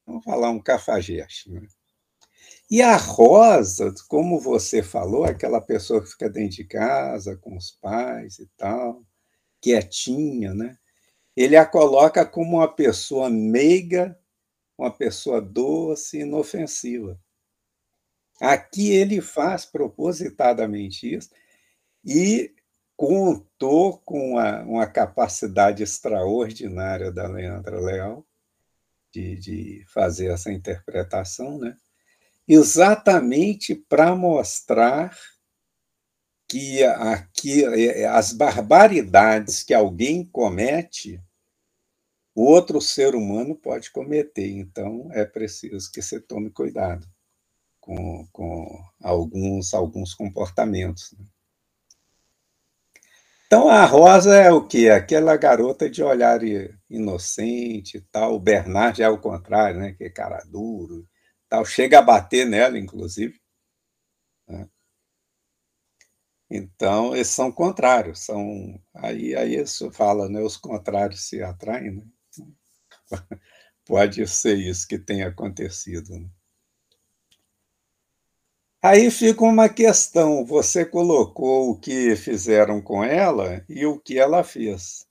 vamos 0.06 0.24
falar, 0.24 0.52
um 0.52 0.62
cafajeste. 0.62 1.52
Né? 1.52 1.68
E 2.70 2.82
a 2.82 2.96
Rosa, 2.96 3.94
como 4.08 4.40
você 4.40 4.84
falou, 4.84 5.24
aquela 5.24 5.60
pessoa 5.60 6.02
que 6.02 6.10
fica 6.10 6.30
dentro 6.30 6.58
de 6.58 6.64
casa, 6.64 7.38
com 7.38 7.58
os 7.58 7.72
pais 7.72 8.40
e 8.40 8.48
tal, 8.58 9.04
quietinha, 9.62 10.54
né? 10.54 10.78
ele 11.36 11.58
a 11.58 11.66
coloca 11.66 12.26
como 12.26 12.58
uma 12.58 12.68
pessoa 12.68 13.30
meiga, 13.30 14.18
uma 14.78 14.92
pessoa 14.92 15.42
doce, 15.42 16.20
inofensiva. 16.20 17.20
Aqui 18.40 18.92
ele 18.92 19.22
faz 19.22 19.66
propositadamente 19.66 21.14
isso, 21.14 21.30
e 22.04 22.55
contou 22.96 24.00
com 24.00 24.32
uma, 24.32 24.62
uma 24.64 24.88
capacidade 24.88 25.84
extraordinária 25.84 27.12
da 27.12 27.28
Leandra 27.28 27.80
Leal 27.80 28.26
de, 29.12 29.38
de 29.38 29.86
fazer 29.88 30.28
essa 30.28 30.52
interpretação, 30.52 31.58
né? 31.58 31.76
exatamente 32.48 33.76
para 33.76 34.16
mostrar 34.16 35.18
que 36.48 36.84
aqui 36.84 37.66
as 38.06 38.32
barbaridades 38.32 39.64
que 39.64 39.74
alguém 39.74 40.24
comete, 40.24 41.20
outro 42.36 42.80
ser 42.80 43.16
humano 43.16 43.56
pode 43.56 43.92
cometer. 43.92 44.52
Então, 44.52 45.10
é 45.12 45.26
preciso 45.26 45.92
que 45.92 46.02
você 46.02 46.20
tome 46.20 46.52
cuidado 46.52 47.08
com, 47.80 48.28
com 48.32 48.84
alguns, 49.02 49.74
alguns 49.74 50.14
comportamentos. 50.14 51.14
Né? 51.18 51.26
Então 53.48 53.70
a 53.70 53.86
Rosa 53.86 54.36
é 54.36 54.52
o 54.52 54.66
quê? 54.68 54.90
Aquela 54.90 55.38
garota 55.38 55.90
de 55.90 56.02
olhar 56.04 56.40
inocente 56.90 57.98
e 57.98 58.02
tal. 58.02 58.36
O 58.36 58.40
Bernard 58.40 59.02
é 59.02 59.10
o 59.10 59.20
contrário, 59.20 59.80
né? 59.80 59.94
Que 59.94 60.06
é 60.06 60.10
cara 60.10 60.44
duro, 60.46 61.08
tal. 61.50 61.64
Chega 61.66 62.00
a 62.00 62.02
bater 62.02 62.46
nela, 62.46 62.78
inclusive. 62.78 63.40
Né? 64.48 64.68
Então 66.50 67.14
eles 67.16 67.28
são 67.28 67.52
contrários, 67.52 68.20
são 68.20 68.80
aí 68.94 69.36
aí 69.36 69.56
isso 69.56 69.92
fala, 69.92 70.30
né? 70.30 70.42
Os 70.42 70.58
contrários 70.58 71.28
se 71.28 71.42
atraem, 71.42 71.92
né? 71.92 72.04
Pode 73.86 74.28
ser 74.28 74.58
isso 74.58 74.88
que 74.88 74.98
tem 75.00 75.24
acontecido. 75.24 76.10
Né? 76.20 76.30
Aí 78.88 79.10
fica 79.10 79.44
uma 79.44 79.68
questão: 79.68 80.46
você 80.46 80.86
colocou 80.86 81.72
o 81.72 81.80
que 81.80 82.16
fizeram 82.16 82.80
com 82.80 83.04
ela 83.04 83.66
e 83.68 83.84
o 83.84 84.00
que 84.00 84.20
ela 84.20 84.44
fez. 84.44 85.08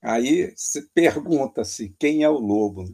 Aí 0.00 0.54
pergunta-se 0.94 1.94
quem 1.98 2.22
é 2.22 2.30
o 2.30 2.38
lobo. 2.38 2.86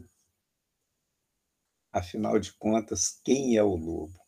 Afinal 1.89 2.37
de 2.37 2.51
contas, 2.51 3.21
quem 3.23 3.55
é 3.55 3.63
o 3.63 3.77
lobo? 3.77 4.19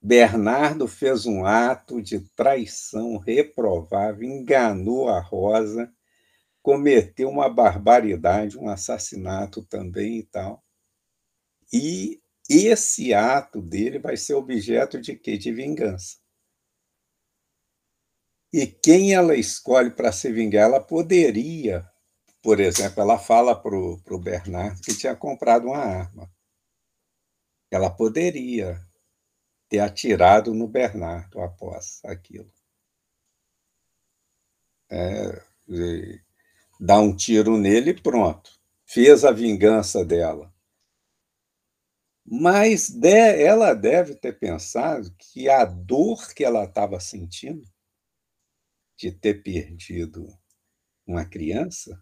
Bernardo 0.00 0.86
fez 0.86 1.26
um 1.26 1.44
ato 1.44 2.00
de 2.00 2.20
traição 2.36 3.16
reprovável, 3.16 4.22
enganou 4.22 5.08
a 5.08 5.18
Rosa, 5.18 5.92
cometeu 6.62 7.28
uma 7.28 7.48
barbaridade, 7.48 8.56
um 8.56 8.68
assassinato 8.68 9.66
também 9.66 10.18
e 10.18 10.22
tal. 10.22 10.62
E 11.72 12.22
esse 12.48 13.12
ato 13.12 13.60
dele 13.60 13.98
vai 13.98 14.16
ser 14.16 14.34
objeto 14.34 15.00
de 15.00 15.16
quê? 15.16 15.36
De 15.36 15.52
vingança. 15.52 16.16
E 18.52 18.66
quem 18.66 19.12
ela 19.12 19.34
escolhe 19.34 19.90
para 19.90 20.12
se 20.12 20.32
vingar, 20.32 20.64
ela 20.64 20.80
poderia, 20.80 21.86
por 22.40 22.60
exemplo, 22.60 23.02
ela 23.02 23.18
fala 23.18 23.54
para 23.60 23.76
o 23.76 24.18
Bernardo 24.18 24.80
que 24.80 24.96
tinha 24.96 25.14
comprado 25.14 25.66
uma 25.66 25.78
arma. 25.78 26.30
Ela 27.70 27.90
poderia 27.90 28.80
ter 29.68 29.80
atirado 29.80 30.54
no 30.54 30.68
Bernardo 30.68 31.40
após 31.40 32.00
aquilo. 32.04 32.50
É, 34.88 35.42
dá 36.80 37.00
um 37.00 37.14
tiro 37.14 37.58
nele 37.58 37.90
e 37.90 38.00
pronto. 38.00 38.50
Fez 38.86 39.24
a 39.24 39.32
vingança 39.32 40.04
dela. 40.04 40.54
Mas 42.28 42.90
de, 42.90 43.08
ela 43.08 43.72
deve 43.72 44.16
ter 44.16 44.36
pensado 44.36 45.14
que 45.16 45.48
a 45.48 45.64
dor 45.64 46.34
que 46.34 46.44
ela 46.44 46.64
estava 46.64 46.98
sentindo 46.98 47.64
de 48.96 49.12
ter 49.12 49.44
perdido 49.44 50.26
uma 51.06 51.24
criança, 51.24 51.96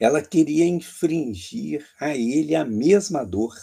ela 0.00 0.20
queria 0.20 0.64
infringir 0.64 1.88
a 2.00 2.16
ele 2.16 2.56
a 2.56 2.64
mesma 2.64 3.24
dor. 3.24 3.54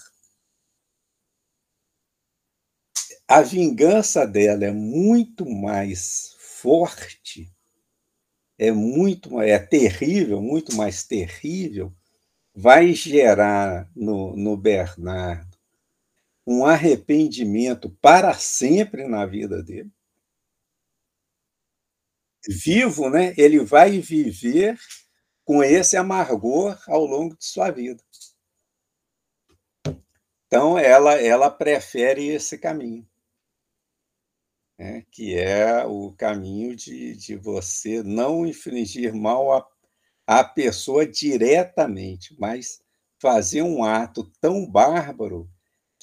A 3.28 3.42
vingança 3.42 4.26
dela 4.26 4.64
é 4.64 4.72
muito 4.72 5.46
mais 5.46 6.34
forte, 6.40 7.52
é 8.58 8.72
muito 8.72 9.42
é 9.42 9.60
terrível, 9.60 10.42
muito 10.42 10.74
mais 10.78 11.04
terrível, 11.04 11.94
vai 12.56 12.94
gerar 12.94 13.92
no, 13.94 14.34
no 14.38 14.56
Bernardo 14.56 15.53
um 16.46 16.66
arrependimento 16.66 17.90
para 18.02 18.34
sempre 18.34 19.08
na 19.08 19.26
vida 19.26 19.64
dele 19.64 19.92
vivo, 22.48 23.10
né, 23.10 23.34
ele 23.38 23.60
vai 23.64 24.00
viver 24.00 24.78
com 25.46 25.64
esse 25.64 25.96
amargor 25.98 26.82
ao 26.88 27.06
longo 27.06 27.36
de 27.38 27.46
sua 27.46 27.72
vida. 27.72 28.04
Então, 30.48 30.78
ela, 30.78 31.14
ela 31.20 31.50
prefere 31.50 32.28
esse 32.28 32.58
caminho, 32.58 33.08
né, 34.78 35.06
que 35.12 35.36
é 35.36 35.84
o 35.86 36.14
caminho 36.14 36.76
de, 36.76 37.16
de 37.16 37.36
você 37.36 38.04
não 38.04 38.46
infligir 38.46 39.14
mal 39.14 39.52
à, 39.52 39.68
à 40.28 40.44
pessoa 40.44 41.08
diretamente, 41.08 42.36
mas 42.40 42.82
fazer 43.20 43.62
um 43.64 43.84
ato 43.84 44.30
tão 44.40 44.70
bárbaro 44.70 45.50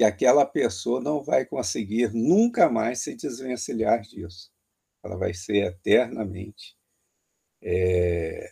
que 0.00 0.04
aquela 0.04 0.46
pessoa 0.46 0.98
não 0.98 1.22
vai 1.22 1.44
conseguir 1.44 2.10
nunca 2.14 2.70
mais 2.70 3.00
se 3.00 3.14
desvencilhar 3.14 4.00
disso 4.00 4.50
ela 5.02 5.14
vai 5.14 5.34
ser 5.34 5.56
eternamente 5.66 6.74
é, 7.60 8.50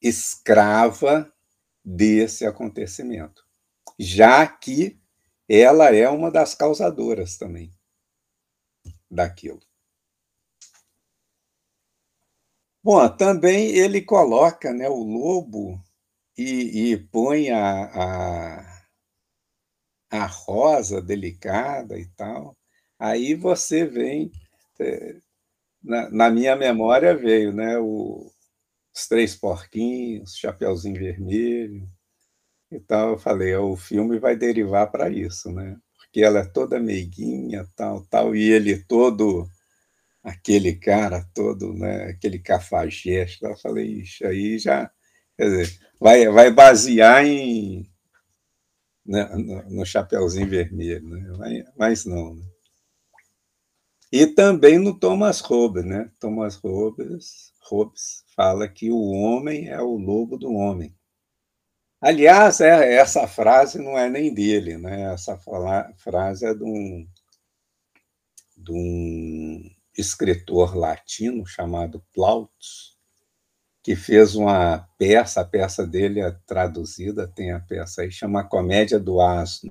escrava 0.00 1.30
desse 1.84 2.46
acontecimento, 2.46 3.46
já 3.98 4.46
que 4.46 4.98
ela 5.46 5.94
é 5.94 6.08
uma 6.08 6.30
das 6.30 6.54
causadoras 6.54 7.36
também 7.36 7.70
daquilo. 9.10 9.60
Bom, 12.82 13.06
também 13.14 13.76
ele 13.76 14.00
coloca 14.00 14.72
né, 14.72 14.88
o 14.88 15.02
lobo 15.02 15.78
e, 16.34 16.92
e 16.92 16.96
põe 16.96 17.50
a, 17.50 17.84
a, 17.84 18.73
a 20.14 20.26
rosa 20.26 21.02
delicada 21.02 21.98
e 21.98 22.06
tal. 22.16 22.56
Aí 22.98 23.34
você 23.34 23.84
vem 23.84 24.30
é, 24.80 25.16
na, 25.82 26.10
na, 26.10 26.30
minha 26.30 26.56
memória 26.56 27.16
veio, 27.16 27.52
né? 27.52 27.78
O, 27.78 28.30
os 28.94 29.06
Três 29.08 29.34
Porquinhos, 29.36 30.36
Chapeuzinho 30.36 30.98
Vermelho. 30.98 31.88
Então 32.70 33.10
eu 33.10 33.18
falei, 33.18 33.54
o 33.56 33.76
filme 33.76 34.18
vai 34.18 34.36
derivar 34.36 34.90
para 34.90 35.10
isso, 35.10 35.50
né? 35.52 35.76
Porque 35.98 36.22
ela 36.22 36.40
é 36.40 36.44
toda 36.46 36.80
meiguinha, 36.80 37.66
tal, 37.76 38.04
tal, 38.06 38.34
e 38.36 38.50
ele 38.50 38.78
todo 38.84 39.48
aquele 40.22 40.74
cara 40.76 41.24
todo, 41.34 41.74
né? 41.74 42.06
Aquele 42.06 42.38
cafajeste. 42.38 43.44
Eu 43.44 43.56
falei, 43.58 44.00
isso 44.02 44.26
aí 44.26 44.58
já, 44.58 44.90
quer 45.36 45.44
dizer, 45.44 45.78
vai, 46.00 46.28
vai 46.28 46.50
basear 46.52 47.24
em 47.26 47.88
né, 49.04 49.24
no, 49.34 49.62
no 49.70 49.86
Chapeuzinho 49.86 50.48
Vermelho, 50.48 51.08
né? 51.08 51.64
Mas 51.76 52.04
não, 52.04 52.34
né? 52.34 52.44
E 54.12 54.26
também 54.26 54.78
no 54.78 54.96
Thomas 54.96 55.40
Hobbes, 55.40 55.84
né? 55.84 56.10
Thomas 56.20 56.54
Hobbes, 56.56 57.52
Hobbes 57.68 58.24
fala 58.36 58.68
que 58.68 58.90
o 58.90 59.10
homem 59.10 59.68
é 59.68 59.80
o 59.82 59.96
lobo 59.96 60.38
do 60.38 60.52
homem. 60.52 60.94
Aliás, 62.00 62.60
é, 62.60 62.94
essa 62.94 63.26
frase 63.26 63.78
não 63.78 63.98
é 63.98 64.08
nem 64.08 64.32
dele, 64.32 64.78
né? 64.78 65.12
Essa 65.12 65.36
fala, 65.38 65.92
frase 65.96 66.46
é 66.46 66.54
de 66.54 66.62
um, 66.62 67.08
de 68.56 68.72
um 68.72 69.70
escritor 69.98 70.76
latino 70.76 71.46
chamado 71.46 72.04
Plautus, 72.12 72.93
que 73.84 73.94
fez 73.94 74.34
uma 74.34 74.78
peça, 74.98 75.42
a 75.42 75.44
peça 75.44 75.86
dele 75.86 76.20
é 76.20 76.32
traduzida, 76.46 77.28
tem 77.28 77.52
a 77.52 77.60
peça 77.60 78.02
aí, 78.02 78.10
chama 78.10 78.42
Comédia 78.42 78.98
do 78.98 79.20
Asno. 79.20 79.70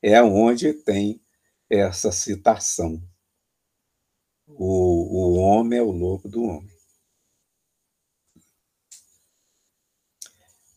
É 0.00 0.22
onde 0.22 0.72
tem 0.72 1.20
essa 1.68 2.12
citação 2.12 3.02
o, 4.48 5.34
o 5.34 5.34
homem 5.34 5.78
é 5.78 5.82
o 5.82 5.90
lobo 5.90 6.28
do 6.28 6.42
homem. 6.42 6.78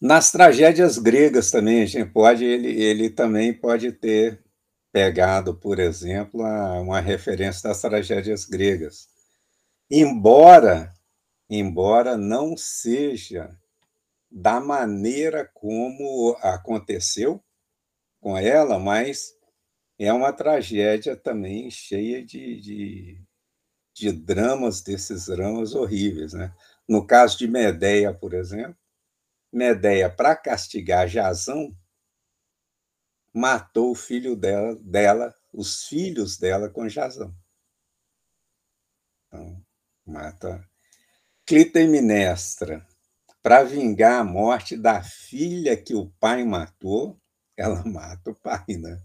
Nas 0.01 0.31
tragédias 0.31 0.97
gregas 0.97 1.51
também, 1.51 1.83
a 1.83 1.85
gente 1.85 2.09
pode, 2.09 2.43
ele, 2.43 2.69
ele 2.69 3.09
também 3.09 3.53
pode 3.53 3.91
ter 3.91 4.43
pegado, 4.91 5.53
por 5.55 5.79
exemplo, 5.79 6.41
uma 6.41 6.99
referência 6.99 7.69
das 7.69 7.81
tragédias 7.81 8.45
gregas. 8.45 9.07
Embora, 9.89 10.91
embora 11.51 12.17
não 12.17 12.55
seja 12.55 13.59
da 14.31 14.61
maneira 14.61 15.45
como 15.53 16.37
aconteceu 16.41 17.43
com 18.21 18.37
ela, 18.37 18.79
mas 18.79 19.37
é 19.99 20.13
uma 20.13 20.31
tragédia 20.31 21.13
também 21.17 21.69
cheia 21.69 22.25
de, 22.25 22.61
de, 22.61 23.21
de 23.93 24.11
dramas, 24.13 24.81
desses 24.81 25.25
dramas 25.25 25.75
horríveis. 25.75 26.31
Né? 26.31 26.55
No 26.87 27.05
caso 27.05 27.37
de 27.37 27.49
Medeia, 27.49 28.13
por 28.13 28.33
exemplo, 28.33 28.77
Medeia, 29.51 30.09
para 30.09 30.33
castigar 30.37 31.09
Jazão, 31.09 31.75
matou 33.33 33.91
o 33.91 33.95
filho 33.95 34.37
dela, 34.37 34.75
dela, 34.75 35.35
os 35.51 35.85
filhos 35.85 36.37
dela 36.37 36.69
com 36.69 36.87
Jazão. 36.87 37.35
Então, 39.27 39.61
mata. 40.05 40.70
Clitemnestra, 41.51 42.87
para 43.43 43.61
vingar 43.61 44.21
a 44.21 44.23
morte 44.23 44.77
da 44.77 45.03
filha 45.03 45.75
que 45.75 45.93
o 45.93 46.09
pai 46.11 46.45
matou, 46.45 47.19
ela 47.59 47.83
mata 47.83 48.31
o 48.31 48.35
pai, 48.35 48.63
né? 48.69 49.03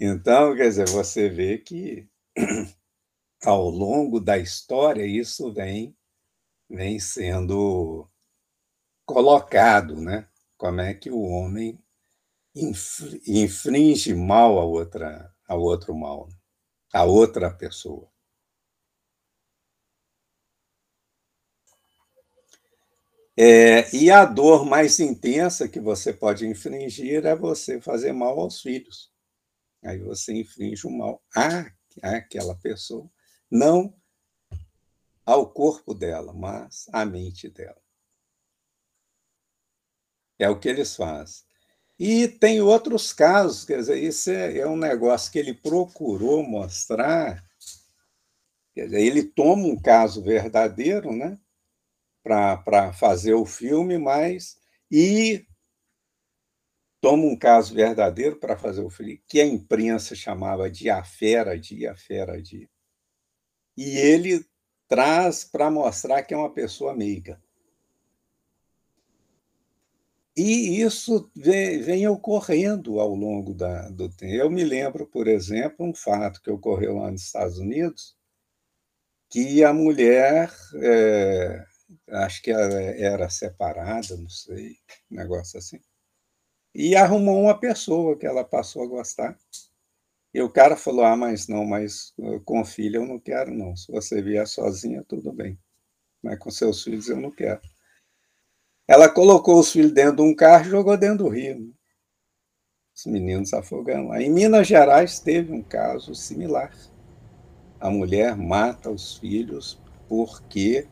Então, 0.00 0.56
quer 0.56 0.68
dizer, 0.68 0.88
você 0.88 1.28
vê 1.28 1.58
que 1.58 2.08
ao 3.46 3.70
longo 3.70 4.18
da 4.18 4.38
história, 4.38 5.06
isso 5.06 5.52
vem, 5.52 5.96
vem 6.68 6.98
sendo 6.98 8.10
colocado, 9.06 9.94
né? 10.00 10.28
Como 10.58 10.80
é 10.80 10.94
que 10.94 11.12
o 11.12 11.20
homem 11.20 11.78
infringe 13.24 14.14
mal 14.14 14.58
a 14.58 14.64
outra, 14.64 15.32
a 15.46 15.54
outro 15.54 15.94
mal, 15.94 16.28
a 16.92 17.04
outra 17.04 17.52
pessoa. 17.52 18.09
É, 23.42 23.96
e 23.96 24.10
a 24.10 24.26
dor 24.26 24.66
mais 24.66 25.00
intensa 25.00 25.66
que 25.66 25.80
você 25.80 26.12
pode 26.12 26.46
infringir 26.46 27.24
é 27.24 27.34
você 27.34 27.80
fazer 27.80 28.12
mal 28.12 28.38
aos 28.38 28.60
filhos. 28.60 29.10
Aí 29.82 29.98
você 29.98 30.34
infringe 30.34 30.86
o 30.86 30.90
mal 30.90 31.22
àquela 32.02 32.54
pessoa 32.56 33.10
não 33.50 33.94
ao 35.24 35.50
corpo 35.50 35.94
dela, 35.94 36.34
mas 36.34 36.84
à 36.92 37.06
mente 37.06 37.48
dela. 37.48 37.80
É 40.38 40.50
o 40.50 40.60
que 40.60 40.68
eles 40.68 40.94
fazem. 40.94 41.42
E 41.98 42.28
tem 42.28 42.60
outros 42.60 43.10
casos, 43.10 43.64
quer 43.64 43.78
dizer, 43.78 44.02
isso 44.02 44.28
é, 44.28 44.58
é 44.58 44.68
um 44.68 44.76
negócio 44.76 45.32
que 45.32 45.38
ele 45.38 45.54
procurou 45.54 46.42
mostrar. 46.42 47.42
Quer 48.74 48.84
dizer, 48.84 49.00
ele 49.00 49.22
toma 49.22 49.64
um 49.64 49.80
caso 49.80 50.22
verdadeiro, 50.22 51.10
né, 51.10 51.40
para 52.22 52.92
fazer 52.92 53.34
o 53.34 53.46
filme, 53.46 53.98
mas 53.98 54.58
e 54.90 55.46
toma 57.00 57.24
um 57.24 57.36
caso 57.36 57.74
verdadeiro 57.74 58.36
para 58.36 58.56
fazer 58.56 58.82
o 58.82 58.90
filme, 58.90 59.22
que 59.26 59.40
a 59.40 59.46
imprensa 59.46 60.14
chamava 60.14 60.70
de 60.70 60.90
a 60.90 61.02
fera 61.02 61.58
de 61.58 61.86
a 61.86 61.96
fera 61.96 62.40
de 62.40 62.68
e 63.76 63.96
ele 63.96 64.44
traz 64.88 65.44
para 65.44 65.70
mostrar 65.70 66.22
que 66.22 66.34
é 66.34 66.36
uma 66.36 66.52
pessoa 66.52 66.94
meiga. 66.94 67.40
E 70.36 70.80
isso 70.80 71.30
vem, 71.34 71.80
vem, 71.82 72.06
ocorrendo 72.08 73.00
ao 73.00 73.14
longo 73.14 73.52
da, 73.54 73.88
do 73.88 74.08
tempo. 74.08 74.34
Eu 74.34 74.50
me 74.50 74.64
lembro, 74.64 75.06
por 75.06 75.26
exemplo, 75.26 75.86
um 75.86 75.94
fato 75.94 76.40
que 76.40 76.50
ocorreu 76.50 76.96
lá 76.98 77.10
nos 77.10 77.22
Estados 77.22 77.58
Unidos, 77.58 78.16
que 79.28 79.62
a 79.64 79.72
mulher, 79.72 80.52
é, 80.82 81.64
acho 82.10 82.42
que 82.42 82.50
ela 82.50 82.80
era 82.80 83.28
separada, 83.28 84.16
não 84.16 84.28
sei, 84.28 84.76
um 85.10 85.16
negócio 85.16 85.58
assim, 85.58 85.80
e 86.74 86.94
arrumou 86.94 87.42
uma 87.42 87.58
pessoa 87.58 88.16
que 88.16 88.26
ela 88.26 88.44
passou 88.44 88.82
a 88.82 88.86
gostar. 88.86 89.36
E 90.32 90.40
o 90.40 90.50
cara 90.50 90.76
falou: 90.76 91.04
Ah, 91.04 91.16
mas 91.16 91.48
não, 91.48 91.64
mas 91.64 92.14
com 92.44 92.64
filho 92.64 93.02
eu 93.02 93.06
não 93.06 93.18
quero, 93.18 93.52
não. 93.52 93.74
Se 93.76 93.90
você 93.90 94.22
vier 94.22 94.46
sozinha, 94.46 95.04
tudo 95.06 95.32
bem. 95.32 95.58
Mas 96.22 96.38
com 96.38 96.50
seus 96.50 96.82
filhos 96.84 97.08
eu 97.08 97.16
não 97.16 97.30
quero. 97.30 97.60
Ela 98.86 99.08
colocou 99.08 99.58
os 99.58 99.72
filhos 99.72 99.92
dentro 99.92 100.16
de 100.16 100.22
um 100.22 100.34
carro 100.34 100.66
e 100.66 100.70
jogou 100.70 100.96
dentro 100.96 101.24
do 101.24 101.28
rio. 101.28 101.58
Né? 101.58 101.72
Os 102.96 103.06
meninos 103.06 103.52
afogando 103.52 104.08
lá. 104.08 104.20
Em 104.20 104.30
Minas 104.30 104.66
Gerais 104.66 105.20
teve 105.20 105.52
um 105.52 105.62
caso 105.62 106.14
similar. 106.14 106.72
A 107.80 107.90
mulher 107.90 108.36
mata 108.36 108.90
os 108.90 109.16
filhos 109.16 109.80
porque 110.08 110.86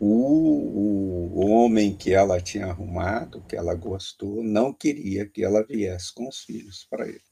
o, 0.00 1.30
o 1.34 1.46
homem 1.50 1.96
que 1.96 2.12
ela 2.12 2.40
tinha 2.40 2.66
arrumado, 2.66 3.42
que 3.48 3.56
ela 3.56 3.74
gostou, 3.74 4.42
não 4.42 4.72
queria 4.72 5.26
que 5.26 5.42
ela 5.42 5.64
viesse 5.64 6.12
com 6.14 6.28
os 6.28 6.40
filhos 6.40 6.86
para 6.90 7.08
ele. 7.08 7.22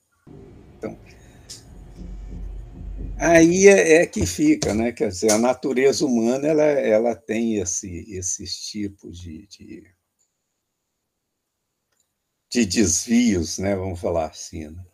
Então, 0.77 0.99
aí 3.19 3.67
é, 3.67 4.03
é, 4.03 4.07
que 4.07 4.27
fica, 4.27 4.75
né? 4.75 4.93
Quer 4.93 5.09
dizer, 5.09 5.33
a 5.33 5.39
natureza 5.39 6.05
humana 6.07 6.47
ela, 6.49 6.65
ela 6.65 7.15
tem 7.15 7.57
esse, 7.57 8.11
esses 8.15 8.57
tipos 8.69 9.19
de, 9.19 9.47
de, 9.47 9.95
de 12.51 12.67
desvios, 12.67 13.59
né? 13.59 13.77
Vamos 13.77 14.01
falar 14.01 14.27
assim. 14.27 14.69
Né? 14.69 14.85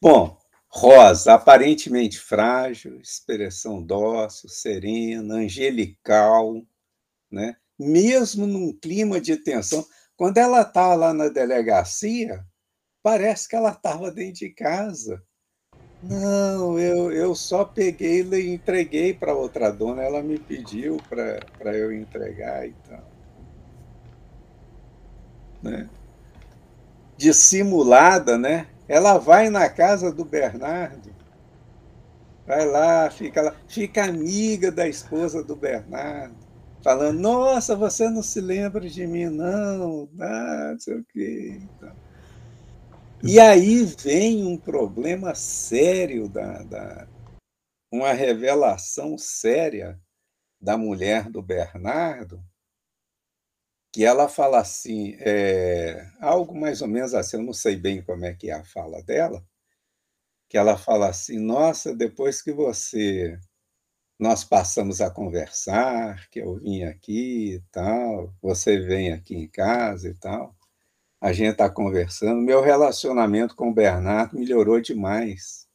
Bom, 0.00 0.41
Rosa, 0.74 1.34
aparentemente 1.34 2.18
frágil, 2.18 2.98
expressão 2.98 3.82
dócil, 3.82 4.48
serena, 4.48 5.34
angelical, 5.34 6.62
né? 7.30 7.56
mesmo 7.78 8.46
num 8.46 8.72
clima 8.72 9.20
de 9.20 9.36
tensão. 9.36 9.84
Quando 10.16 10.38
ela 10.38 10.62
está 10.62 10.94
lá 10.94 11.12
na 11.12 11.28
delegacia, 11.28 12.42
parece 13.02 13.48
que 13.48 13.54
ela 13.54 13.72
estava 13.72 14.10
dentro 14.10 14.40
de 14.40 14.48
casa. 14.48 15.22
Não, 16.02 16.78
eu, 16.78 17.12
eu 17.12 17.34
só 17.34 17.66
peguei 17.66 18.22
e 18.22 18.54
entreguei 18.54 19.12
para 19.12 19.34
outra 19.34 19.70
dona, 19.70 20.02
ela 20.02 20.22
me 20.22 20.38
pediu 20.38 20.96
para 21.06 21.76
eu 21.76 21.92
entregar 21.92 22.66
e 22.66 22.72
tal. 22.88 23.12
Né? 25.62 25.88
Dissimulada, 27.16 28.38
né? 28.38 28.71
Ela 28.92 29.16
vai 29.16 29.48
na 29.48 29.70
casa 29.70 30.12
do 30.12 30.22
Bernardo, 30.22 31.14
vai 32.46 32.66
lá, 32.66 33.10
fica 33.10 33.40
lá, 33.40 33.56
fica 33.66 34.04
amiga 34.04 34.70
da 34.70 34.86
esposa 34.86 35.42
do 35.42 35.56
Bernardo, 35.56 36.36
falando: 36.84 37.18
Nossa, 37.18 37.74
você 37.74 38.10
não 38.10 38.22
se 38.22 38.38
lembra 38.38 38.86
de 38.86 39.06
mim, 39.06 39.30
não, 39.30 40.06
não 40.12 40.78
sei 40.78 40.96
o 40.98 41.04
quê. 41.04 41.58
Então, 41.62 41.90
e 43.22 43.40
aí 43.40 43.82
vem 43.82 44.44
um 44.44 44.58
problema 44.58 45.34
sério, 45.34 46.28
da, 46.28 46.62
da, 46.62 47.08
uma 47.90 48.12
revelação 48.12 49.16
séria 49.16 49.98
da 50.60 50.76
mulher 50.76 51.30
do 51.30 51.40
Bernardo, 51.40 52.44
que 53.92 54.04
ela 54.04 54.28
fala 54.28 54.58
assim, 54.60 55.16
é, 55.20 56.08
algo 56.20 56.58
mais 56.58 56.80
ou 56.80 56.88
menos 56.88 57.14
assim, 57.14 57.36
eu 57.36 57.42
não 57.42 57.52
sei 57.52 57.76
bem 57.76 58.02
como 58.02 58.24
é 58.24 58.32
que 58.32 58.50
é 58.50 58.54
a 58.54 58.64
fala 58.64 59.02
dela, 59.02 59.44
que 60.48 60.56
ela 60.56 60.78
fala 60.78 61.08
assim, 61.08 61.38
nossa, 61.38 61.94
depois 61.94 62.42
que 62.42 62.52
você 62.52 63.38
nós 64.18 64.44
passamos 64.44 65.00
a 65.00 65.10
conversar, 65.10 66.28
que 66.30 66.40
eu 66.40 66.54
vim 66.56 66.84
aqui 66.84 67.54
e 67.56 67.60
tal, 67.72 68.32
você 68.40 68.78
vem 68.78 69.12
aqui 69.12 69.34
em 69.34 69.48
casa 69.48 70.08
e 70.08 70.14
tal, 70.14 70.54
a 71.20 71.32
gente 71.32 71.52
está 71.52 71.68
conversando. 71.68 72.40
Meu 72.40 72.62
relacionamento 72.62 73.56
com 73.56 73.70
o 73.70 73.74
Bernardo 73.74 74.38
melhorou 74.38 74.80
demais. 74.80 75.66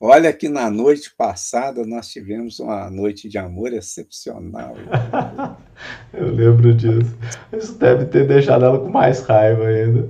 Olha 0.00 0.32
que 0.32 0.48
na 0.48 0.70
noite 0.70 1.14
passada 1.16 1.86
nós 1.86 2.08
tivemos 2.08 2.60
uma 2.60 2.90
noite 2.90 3.28
de 3.28 3.38
amor 3.38 3.72
excepcional. 3.72 4.74
Eu 6.12 6.32
lembro 6.32 6.74
disso. 6.74 7.16
Isso 7.52 7.78
deve 7.78 8.06
ter 8.06 8.26
deixado 8.26 8.64
ela 8.64 8.78
com 8.78 8.88
mais 8.88 9.20
raiva 9.20 9.66
ainda. 9.66 10.08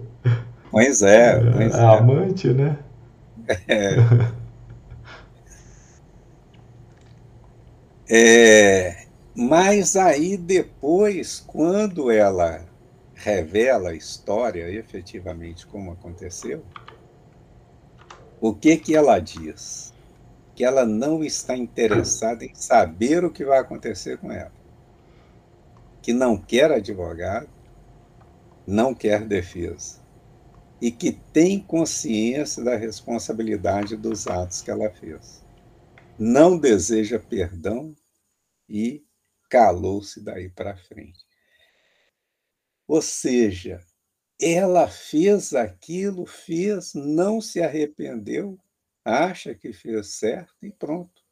Pois 0.70 1.02
é, 1.02 1.40
pois 1.52 1.74
é. 1.74 1.85
Amante, 1.85 2.48
né? 2.48 2.78
É. 3.66 3.96
é. 8.11 9.07
Mas 9.35 9.96
aí 9.96 10.37
depois, 10.37 11.42
quando 11.46 12.11
ela 12.11 12.66
revela 13.14 13.90
a 13.90 13.94
história 13.94 14.70
efetivamente 14.70 15.66
como 15.66 15.92
aconteceu, 15.92 16.62
o 18.40 18.54
que 18.54 18.76
que 18.76 18.94
ela 18.94 19.18
diz? 19.18 19.92
Que 20.54 20.64
ela 20.64 20.85
não 20.85 21.22
está 21.24 21.57
interessada 21.57 22.44
em 22.44 22.54
saber 22.54 23.24
o 23.24 23.31
que 23.31 23.44
vai 23.44 23.59
acontecer 23.59 24.18
com 24.18 24.31
ela. 24.31 24.57
Que 26.08 26.14
não 26.14 26.38
quer 26.38 26.72
advogado, 26.72 27.50
não 28.66 28.94
quer 28.94 29.28
defesa. 29.28 30.02
E 30.80 30.90
que 30.90 31.12
tem 31.12 31.60
consciência 31.60 32.64
da 32.64 32.76
responsabilidade 32.76 33.94
dos 33.94 34.26
atos 34.26 34.62
que 34.62 34.70
ela 34.70 34.88
fez. 34.88 35.44
Não 36.18 36.56
deseja 36.56 37.18
perdão 37.18 37.94
e 38.66 39.04
calou-se 39.50 40.24
daí 40.24 40.48
para 40.48 40.78
frente. 40.78 41.26
Ou 42.86 43.02
seja, 43.02 43.78
ela 44.40 44.88
fez 44.88 45.52
aquilo, 45.52 46.24
fez, 46.24 46.94
não 46.94 47.38
se 47.38 47.60
arrependeu, 47.60 48.58
acha 49.04 49.54
que 49.54 49.74
fez 49.74 50.14
certo 50.14 50.54
e 50.62 50.70
pronto. 50.70 51.22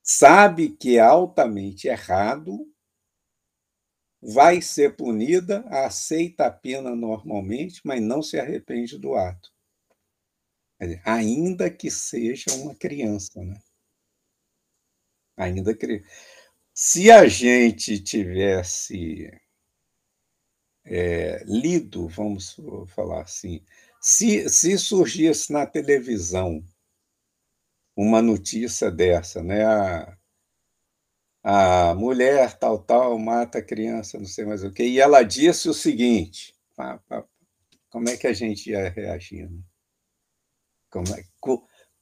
Sabe 0.00 0.68
que 0.68 0.96
é 0.96 1.00
altamente 1.00 1.88
errado, 1.88 2.72
vai 4.20 4.60
ser 4.62 4.96
punida, 4.96 5.60
aceita 5.68 6.46
a 6.46 6.50
pena 6.50 6.94
normalmente, 6.94 7.80
mas 7.84 8.02
não 8.02 8.22
se 8.22 8.38
arrepende 8.38 8.98
do 8.98 9.14
ato. 9.14 9.52
Ainda 11.04 11.70
que 11.70 11.90
seja 11.90 12.52
uma 12.54 12.74
criança, 12.74 13.42
né? 13.42 13.58
Ainda 15.36 15.74
que. 15.74 16.02
Se 16.74 17.10
a 17.10 17.26
gente 17.26 17.98
tivesse 18.00 19.30
é, 20.84 21.42
lido, 21.44 22.08
vamos 22.08 22.56
falar 22.88 23.22
assim, 23.22 23.64
se, 24.00 24.48
se 24.48 24.78
surgisse 24.78 25.52
na 25.52 25.66
televisão 25.66 26.62
uma 27.96 28.20
notícia 28.22 28.90
dessa, 28.90 29.42
né? 29.42 29.64
A, 29.64 30.16
a 31.48 31.94
mulher 31.94 32.58
tal, 32.58 32.76
tal, 32.76 33.16
mata 33.20 33.58
a 33.58 33.62
criança, 33.62 34.18
não 34.18 34.26
sei 34.26 34.44
mais 34.44 34.64
o 34.64 34.72
quê, 34.72 34.82
e 34.82 34.98
ela 34.98 35.22
disse 35.22 35.68
o 35.68 35.74
seguinte: 35.74 36.52
como 37.88 38.08
é 38.08 38.16
que 38.16 38.26
a 38.26 38.32
gente 38.32 38.70
ia 38.70 38.88
reagir? 38.88 39.48
Né? 39.48 39.62
É, 40.96 41.24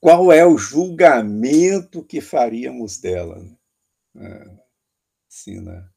qual 0.00 0.32
é 0.32 0.46
o 0.46 0.56
julgamento 0.56 2.02
que 2.02 2.22
faríamos 2.22 2.98
dela? 2.98 3.38
Né? 4.14 4.58
Assim, 5.28 5.60
né? 5.60 5.90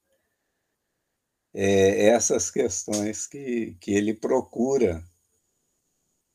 é, 1.54 2.08
essas 2.08 2.52
questões 2.52 3.28
que, 3.28 3.78
que 3.80 3.92
ele 3.92 4.14
procura 4.14 5.02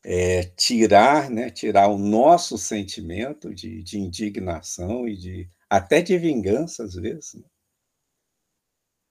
é, 0.03 0.43
tirar, 0.57 1.29
né, 1.29 1.51
tirar 1.51 1.89
o 1.89 1.97
nosso 1.99 2.57
sentimento 2.57 3.53
de, 3.53 3.83
de 3.83 3.99
indignação 3.99 5.07
e 5.07 5.15
de 5.15 5.49
até 5.73 6.03
de 6.03 6.15
vingança 6.19 6.83
às 6.83 6.93
vezes, 6.93 7.33
né, 7.33 7.43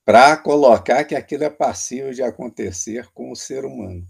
para 0.05 0.37
colocar 0.37 1.03
que 1.03 1.13
aquilo 1.13 1.43
é 1.43 1.49
passível 1.49 2.13
de 2.13 2.23
acontecer 2.23 3.11
com 3.11 3.31
o 3.31 3.35
ser 3.35 3.65
humano. 3.65 4.07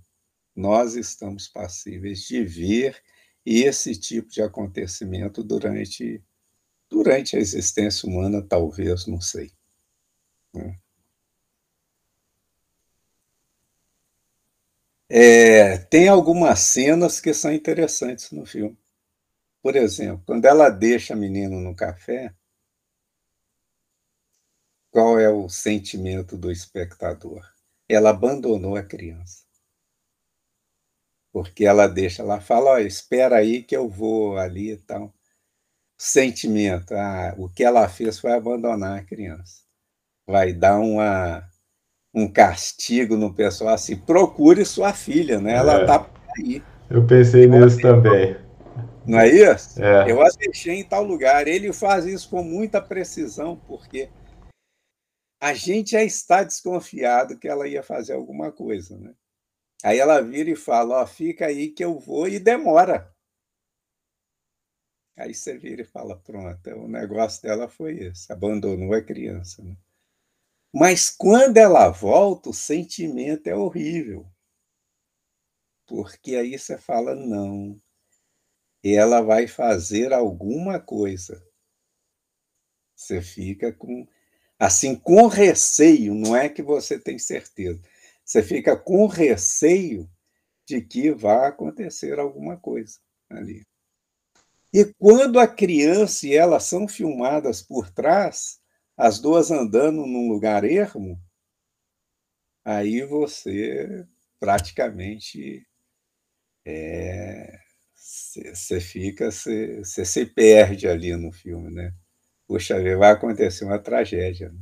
Nós 0.56 0.94
estamos 0.94 1.48
passíveis 1.48 2.20
de 2.20 2.44
ver 2.44 3.02
esse 3.44 4.00
tipo 4.00 4.30
de 4.30 4.44
acontecimento 4.44 5.44
durante 5.44 6.24
durante 6.90 7.36
a 7.36 7.40
existência 7.40 8.08
humana, 8.08 8.40
talvez, 8.40 9.08
não 9.08 9.20
sei. 9.20 9.52
Né? 10.54 10.78
É, 15.10 15.78
tem 15.78 16.08
algumas 16.08 16.60
cenas 16.60 17.20
que 17.20 17.34
são 17.34 17.52
interessantes 17.52 18.30
no 18.32 18.46
filme. 18.46 18.78
Por 19.64 19.76
exemplo, 19.76 20.24
quando 20.26 20.46
ela 20.46 20.70
deixa 20.70 21.14
a 21.14 21.18
menina 21.18 21.60
no 21.60 21.76
café, 21.76 22.32
qual 24.94 25.20
é 25.20 25.28
o 25.28 25.50
sentimento 25.50 26.38
do 26.38 26.52
espectador? 26.52 27.42
Ela 27.90 28.12
abandonou 28.12 28.76
a 28.76 28.84
criança. 28.84 29.40
Porque 31.32 31.66
ela 31.66 31.88
deixa, 31.88 32.22
ela 32.22 32.40
fala, 32.40 32.76
oh, 32.76 32.78
espera 32.78 33.38
aí 33.38 33.64
que 33.64 33.76
eu 33.76 33.90
vou 33.90 34.38
ali 34.38 34.74
e 34.74 34.78
tal. 34.78 35.12
Sentimento, 35.98 36.94
ah, 36.94 37.34
o 37.40 37.50
que 37.50 37.64
ela 37.64 37.90
fez 37.90 38.20
foi 38.20 38.34
abandonar 38.34 39.00
a 39.00 39.04
criança. 39.04 39.64
Vai 40.28 40.54
dar 40.54 40.78
uma, 40.78 41.44
um 42.14 42.32
castigo 42.32 43.18
no 43.18 43.34
pessoal 43.34 43.74
assim, 43.74 43.98
procure 43.98 44.64
sua 44.64 44.94
filha, 44.94 45.42
né? 45.42 45.54
Ela 45.54 45.82
está 45.82 45.96
é. 45.96 46.00
por 46.00 46.22
aí. 46.38 46.64
Eu 46.88 47.08
pensei 47.08 47.48
nisso 47.48 47.82
também. 47.82 48.38
Não 49.08 49.20
é 49.20 49.28
isso? 49.28 49.84
É. 49.84 50.12
Eu 50.12 50.22
a 50.22 50.30
deixei 50.38 50.76
em 50.76 50.84
tal 50.84 51.04
lugar. 51.04 51.48
Ele 51.48 51.74
faz 51.74 52.06
isso 52.06 52.30
com 52.30 52.44
muita 52.44 52.80
precisão, 52.80 53.60
porque 53.68 54.08
a 55.44 55.54
gente 55.54 55.92
já 55.92 56.02
está 56.02 56.42
desconfiado 56.42 57.38
que 57.38 57.50
ela 57.50 57.68
ia 57.68 57.84
fazer 57.84 58.14
alguma 58.14 58.50
coisa, 58.50 58.98
né? 58.98 59.14
Aí 59.84 60.00
ela 60.00 60.22
vira 60.22 60.50
e 60.50 60.56
fala: 60.56 61.02
Ó, 61.02 61.06
fica 61.06 61.48
aí 61.48 61.70
que 61.70 61.84
eu 61.84 62.00
vou, 62.00 62.30
e 62.30 62.40
demora. 62.40 63.14
Aí 65.18 65.34
você 65.34 65.58
vira 65.58 65.82
e 65.82 65.86
fala: 65.86 66.18
Pronto, 66.18 66.70
o 66.70 66.88
negócio 66.88 67.42
dela 67.42 67.68
foi 67.68 68.06
esse, 68.06 68.32
abandonou 68.32 68.94
a 68.94 69.02
criança. 69.04 69.62
Né? 69.62 69.76
Mas 70.74 71.10
quando 71.10 71.58
ela 71.58 71.90
volta, 71.90 72.50
o 72.50 72.54
sentimento 72.54 73.48
é 73.48 73.54
horrível. 73.54 74.26
Porque 75.86 76.38
aí 76.38 76.58
você 76.58 76.78
fala: 76.78 77.14
Não, 77.16 77.78
ela 78.82 79.22
vai 79.22 79.46
fazer 79.46 80.14
alguma 80.14 80.80
coisa. 80.80 81.46
Você 82.96 83.22
fica 83.22 83.74
com 83.74 84.08
assim 84.60 84.96
com 84.96 85.28
receio, 85.28 86.14
não 86.16 86.36
é 86.36 86.50
que 86.50 86.62
você 86.62 87.00
tem 87.00 87.20
certeza. 87.20 87.82
Você 88.26 88.42
fica 88.42 88.76
com 88.78 89.06
receio 89.08 90.10
de 90.68 90.82
que 90.82 91.12
vai 91.12 91.48
acontecer 91.48 92.20
alguma 92.20 92.58
coisa 92.58 93.00
ali. 93.30 93.66
E 94.74 94.86
quando 94.98 95.40
a 95.40 95.48
criança 95.48 96.28
e 96.28 96.36
ela 96.36 96.60
são 96.60 96.88
filmadas 96.88 97.62
por 97.62 97.90
trás, 97.92 98.60
as 98.98 99.20
duas 99.20 99.52
andando 99.52 100.06
num 100.06 100.30
lugar 100.30 100.64
ermo, 100.64 101.22
aí 102.66 103.06
você 103.06 104.06
praticamente 104.40 105.66
é, 106.66 107.60
você 107.96 108.80
fica, 108.82 109.30
você 109.32 110.06
se 110.06 110.26
perde 110.26 110.88
ali 110.88 111.16
no 111.16 111.32
filme, 111.32 111.72
né? 111.72 111.94
Puxa, 112.48 112.76
vai 112.98 113.12
acontecer 113.12 113.66
uma 113.66 113.80
tragédia. 113.80 114.50
Né? 114.52 114.60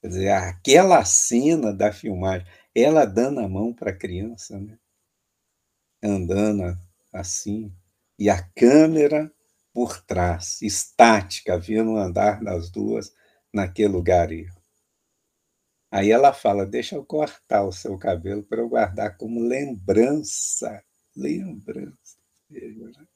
Quer 0.00 0.08
dizer, 0.08 0.28
aquela 0.30 1.04
cena 1.04 1.72
da 1.72 1.92
filmagem, 1.92 2.46
ela 2.74 3.04
dando 3.04 3.40
a 3.40 3.48
mão 3.48 3.74
para 3.74 3.90
a 3.90 3.96
criança, 3.96 4.58
né? 4.58 4.78
andando 6.02 6.78
assim, 7.12 7.72
e 8.18 8.30
a 8.30 8.42
câmera 8.54 9.32
por 9.72 10.00
trás, 10.02 10.60
estática, 10.62 11.58
vendo 11.58 11.92
o 11.92 11.96
andar 11.96 12.42
das 12.42 12.70
duas 12.70 13.12
naquele 13.52 13.88
lugar. 13.88 14.28
Aí. 14.30 14.46
aí 15.90 16.10
ela 16.10 16.32
fala: 16.32 16.66
Deixa 16.66 16.96
eu 16.96 17.04
cortar 17.04 17.64
o 17.64 17.72
seu 17.72 17.98
cabelo 17.98 18.42
para 18.42 18.60
eu 18.60 18.68
guardar 18.68 19.16
como 19.16 19.40
lembrança. 19.40 20.82
Lembrança. 21.16 22.18
Né? 22.50 23.07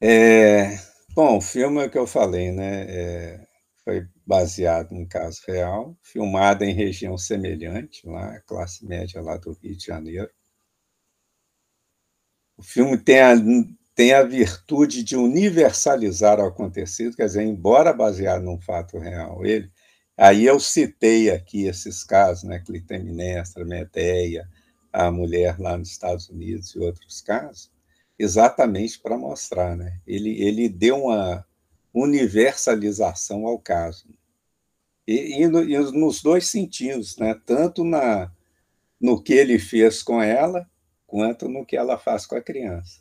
É, 0.00 0.78
Bom, 1.14 1.38
o 1.38 1.40
filme 1.40 1.80
é 1.84 1.88
que 1.88 1.98
eu 1.98 2.06
falei, 2.06 2.52
né? 2.52 2.86
É, 2.88 3.48
foi 3.84 4.06
baseado 4.26 4.92
em 4.94 5.06
caso 5.06 5.40
real, 5.48 5.98
filmado 6.02 6.64
em 6.64 6.72
região 6.72 7.18
semelhante, 7.18 8.06
lá, 8.06 8.40
classe 8.42 8.86
média 8.86 9.20
lá 9.20 9.36
do 9.36 9.52
Rio 9.52 9.76
de 9.76 9.84
Janeiro. 9.86 10.30
O 12.56 12.62
filme 12.62 12.96
tem 12.96 13.20
a, 13.20 13.34
tem 13.96 14.12
a 14.12 14.22
virtude 14.22 15.02
de 15.02 15.16
universalizar 15.16 16.38
o 16.38 16.46
acontecido, 16.46 17.16
quer 17.16 17.26
dizer, 17.26 17.42
embora 17.42 17.92
baseado 17.92 18.42
num 18.44 18.60
fato 18.60 18.98
real, 18.98 19.44
ele. 19.44 19.70
Aí 20.16 20.44
eu 20.46 20.60
citei 20.60 21.30
aqui 21.30 21.66
esses 21.66 22.04
casos, 22.04 22.44
né? 22.44 22.60
Clitemnestra, 22.60 23.64
Medeia, 23.64 24.48
a 24.92 25.10
mulher 25.10 25.58
lá 25.58 25.76
nos 25.76 25.90
Estados 25.90 26.28
Unidos 26.28 26.74
e 26.74 26.78
outros 26.80 27.20
casos 27.20 27.70
exatamente 28.18 28.98
para 28.98 29.16
mostrar, 29.16 29.76
né? 29.76 30.00
Ele, 30.06 30.30
ele 30.42 30.68
deu 30.68 31.04
uma 31.04 31.46
universalização 31.94 33.46
ao 33.46 33.58
caso. 33.58 34.06
E, 35.06 35.42
e, 35.42 35.46
no, 35.46 35.62
e, 35.62 35.78
nos 35.92 36.20
dois 36.22 36.46
sentidos, 36.46 37.16
né? 37.16 37.40
Tanto 37.46 37.84
na, 37.84 38.30
no 39.00 39.22
que 39.22 39.32
ele 39.32 39.58
fez 39.58 40.02
com 40.02 40.20
ela, 40.20 40.68
quanto 41.06 41.48
no 41.48 41.64
que 41.64 41.76
ela 41.76 41.96
faz 41.96 42.26
com 42.26 42.36
a 42.36 42.42
criança. 42.42 43.00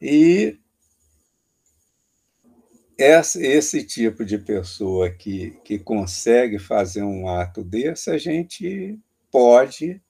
E 0.00 0.56
esse, 2.96 3.84
tipo 3.84 4.24
de 4.24 4.38
pessoa 4.38 5.10
que, 5.10 5.52
que 5.64 5.78
consegue 5.78 6.58
fazer 6.58 7.02
um 7.02 7.28
ato 7.28 7.62
desse, 7.64 8.10
a 8.10 8.18
gente 8.18 8.98
pode 9.30 10.00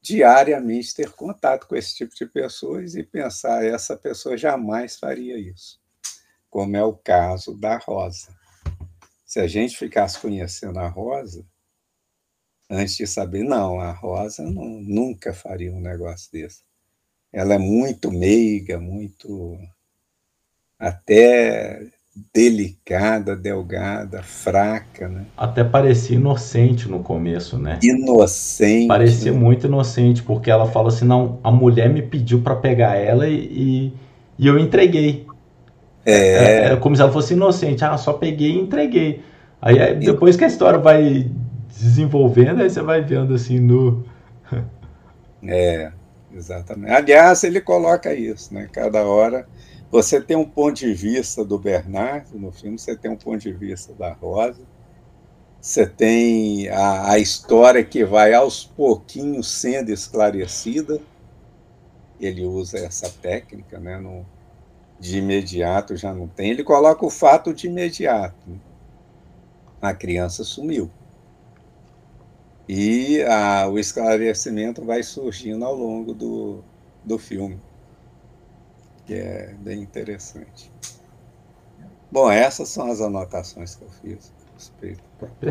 diariamente 0.00 0.94
ter 0.94 1.10
contato 1.10 1.66
com 1.66 1.76
esse 1.76 1.94
tipo 1.94 2.14
de 2.14 2.26
pessoas 2.26 2.94
e 2.94 3.02
pensar 3.02 3.64
essa 3.64 3.96
pessoa 3.96 4.36
jamais 4.36 4.98
faria 4.98 5.38
isso, 5.38 5.80
como 6.48 6.76
é 6.76 6.82
o 6.82 6.94
caso 6.94 7.56
da 7.56 7.76
Rosa. 7.78 8.34
Se 9.26 9.38
a 9.38 9.46
gente 9.46 9.76
ficasse 9.76 10.18
conhecendo 10.18 10.78
a 10.78 10.88
Rosa, 10.88 11.46
antes 12.68 12.96
de 12.96 13.06
saber, 13.06 13.44
não, 13.44 13.78
a 13.78 13.92
Rosa 13.92 14.42
não, 14.42 14.64
nunca 14.64 15.32
faria 15.32 15.72
um 15.72 15.80
negócio 15.80 16.30
desse. 16.32 16.62
Ela 17.32 17.54
é 17.54 17.58
muito 17.58 18.10
meiga, 18.10 18.78
muito 18.78 19.56
até 20.78 21.92
delicada, 22.34 23.36
delgada, 23.36 24.22
fraca, 24.22 25.08
né? 25.08 25.24
Até 25.36 25.64
parecia 25.64 26.16
inocente 26.16 26.88
no 26.88 27.00
começo, 27.00 27.58
né? 27.58 27.78
Inocente. 27.82 28.88
Parecia 28.88 29.32
muito 29.32 29.66
inocente, 29.66 30.22
porque 30.22 30.50
ela 30.50 30.66
fala 30.66 30.88
assim, 30.88 31.04
não, 31.04 31.38
a 31.42 31.50
mulher 31.50 31.88
me 31.88 32.02
pediu 32.02 32.40
para 32.40 32.56
pegar 32.56 32.96
ela 32.96 33.28
e, 33.28 33.92
e 34.38 34.46
eu 34.46 34.58
entreguei. 34.58 35.26
É... 36.04 36.12
é... 36.12 36.72
é 36.72 36.76
como 36.76 36.96
se 36.96 37.02
ela 37.02 37.12
fosse 37.12 37.34
inocente, 37.34 37.84
ah, 37.84 37.96
só 37.96 38.12
peguei 38.12 38.52
e 38.52 38.60
entreguei. 38.60 39.22
Aí 39.60 39.94
depois 39.94 40.36
que 40.36 40.44
a 40.44 40.48
história 40.48 40.78
vai 40.78 41.30
desenvolvendo, 41.68 42.62
aí 42.62 42.70
você 42.70 42.82
vai 42.82 43.00
vendo 43.02 43.34
assim 43.34 43.58
no... 43.58 44.04
é, 45.46 45.92
exatamente. 46.34 46.92
Aliás, 46.92 47.44
ele 47.44 47.60
coloca 47.60 48.14
isso, 48.14 48.52
né? 48.54 48.68
Cada 48.72 49.02
hora 49.04 49.46
você 49.90 50.20
tem 50.20 50.36
um 50.36 50.48
ponto 50.48 50.74
de 50.74 50.94
vista 50.94 51.44
do 51.44 51.58
Bernardo 51.58 52.38
no 52.38 52.52
filme, 52.52 52.78
você 52.78 52.96
tem 52.96 53.10
um 53.10 53.16
ponto 53.16 53.38
de 53.38 53.52
vista 53.52 53.92
da 53.92 54.12
Rosa, 54.12 54.62
você 55.60 55.84
tem 55.84 56.68
a, 56.68 57.12
a 57.12 57.18
história 57.18 57.84
que 57.84 58.04
vai 58.04 58.32
aos 58.32 58.64
pouquinhos 58.64 59.50
sendo 59.50 59.90
esclarecida. 59.90 61.00
Ele 62.20 62.44
usa 62.46 62.78
essa 62.78 63.10
técnica, 63.10 63.78
né? 63.78 63.98
No, 63.98 64.24
de 64.98 65.18
imediato 65.18 65.96
já 65.96 66.14
não 66.14 66.28
tem. 66.28 66.50
Ele 66.50 66.62
coloca 66.62 67.04
o 67.04 67.10
fato 67.10 67.52
de 67.52 67.66
imediato. 67.66 68.36
Né? 68.46 68.58
A 69.82 69.92
criança 69.92 70.44
sumiu. 70.44 70.90
E 72.68 73.22
a, 73.24 73.66
o 73.68 73.78
esclarecimento 73.78 74.84
vai 74.84 75.02
surgindo 75.02 75.64
ao 75.64 75.74
longo 75.74 76.14
do, 76.14 76.62
do 77.04 77.18
filme 77.18 77.58
que 79.10 79.16
é 79.16 79.52
bem 79.58 79.80
interessante. 79.82 80.70
Bom, 82.12 82.30
essas 82.30 82.68
são 82.68 82.92
as 82.92 83.00
anotações 83.00 83.74
que 83.74 83.82
eu 83.82 83.88
fiz 84.00 84.32
a 84.38 84.54
respeito 84.54 85.02
do. 85.18 85.50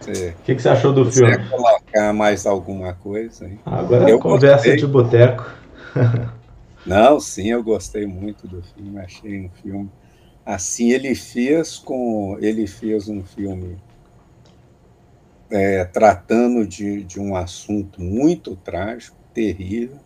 Você, 0.00 0.30
o 0.30 0.42
que, 0.42 0.56
que, 0.56 0.62
você 0.62 0.68
achou 0.68 0.92
do 0.92 1.04
você 1.04 1.20
filme? 1.20 1.36
Quer 1.36 1.50
colocar 1.50 2.12
mais 2.12 2.46
alguma 2.46 2.94
coisa 2.94 3.44
aí? 3.44 3.60
Agora 3.64 4.10
eu 4.10 4.18
conversa 4.18 4.64
gostei. 4.64 4.76
de 4.76 4.86
boteco. 4.88 5.48
Não, 6.84 7.20
sim, 7.20 7.50
eu 7.50 7.62
gostei 7.62 8.06
muito 8.06 8.48
do 8.48 8.60
filme, 8.60 8.98
achei 8.98 9.40
um 9.40 9.50
filme 9.62 9.88
assim, 10.44 10.90
ele 10.90 11.14
fez 11.14 11.76
com 11.76 12.38
ele 12.40 12.66
fez 12.66 13.08
um 13.08 13.22
filme 13.22 13.78
é, 15.50 15.84
tratando 15.84 16.66
de, 16.66 17.04
de 17.04 17.20
um 17.20 17.36
assunto 17.36 18.00
muito 18.00 18.56
trágico, 18.56 19.16
terrível, 19.32 19.98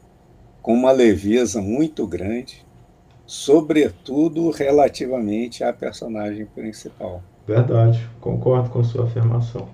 com 0.63 0.73
uma 0.73 0.93
leveza 0.93 1.61
muito 1.61 2.07
grande, 2.07 2.65
sobretudo 3.27 4.51
relativamente 4.51 5.65
à 5.65 5.73
personagem 5.73 6.47
principal. 6.47 7.23
Verdade, 7.47 8.09
concordo 8.21 8.71
com 8.71 8.85
sua 8.85 9.05
afirmação. 9.05 9.69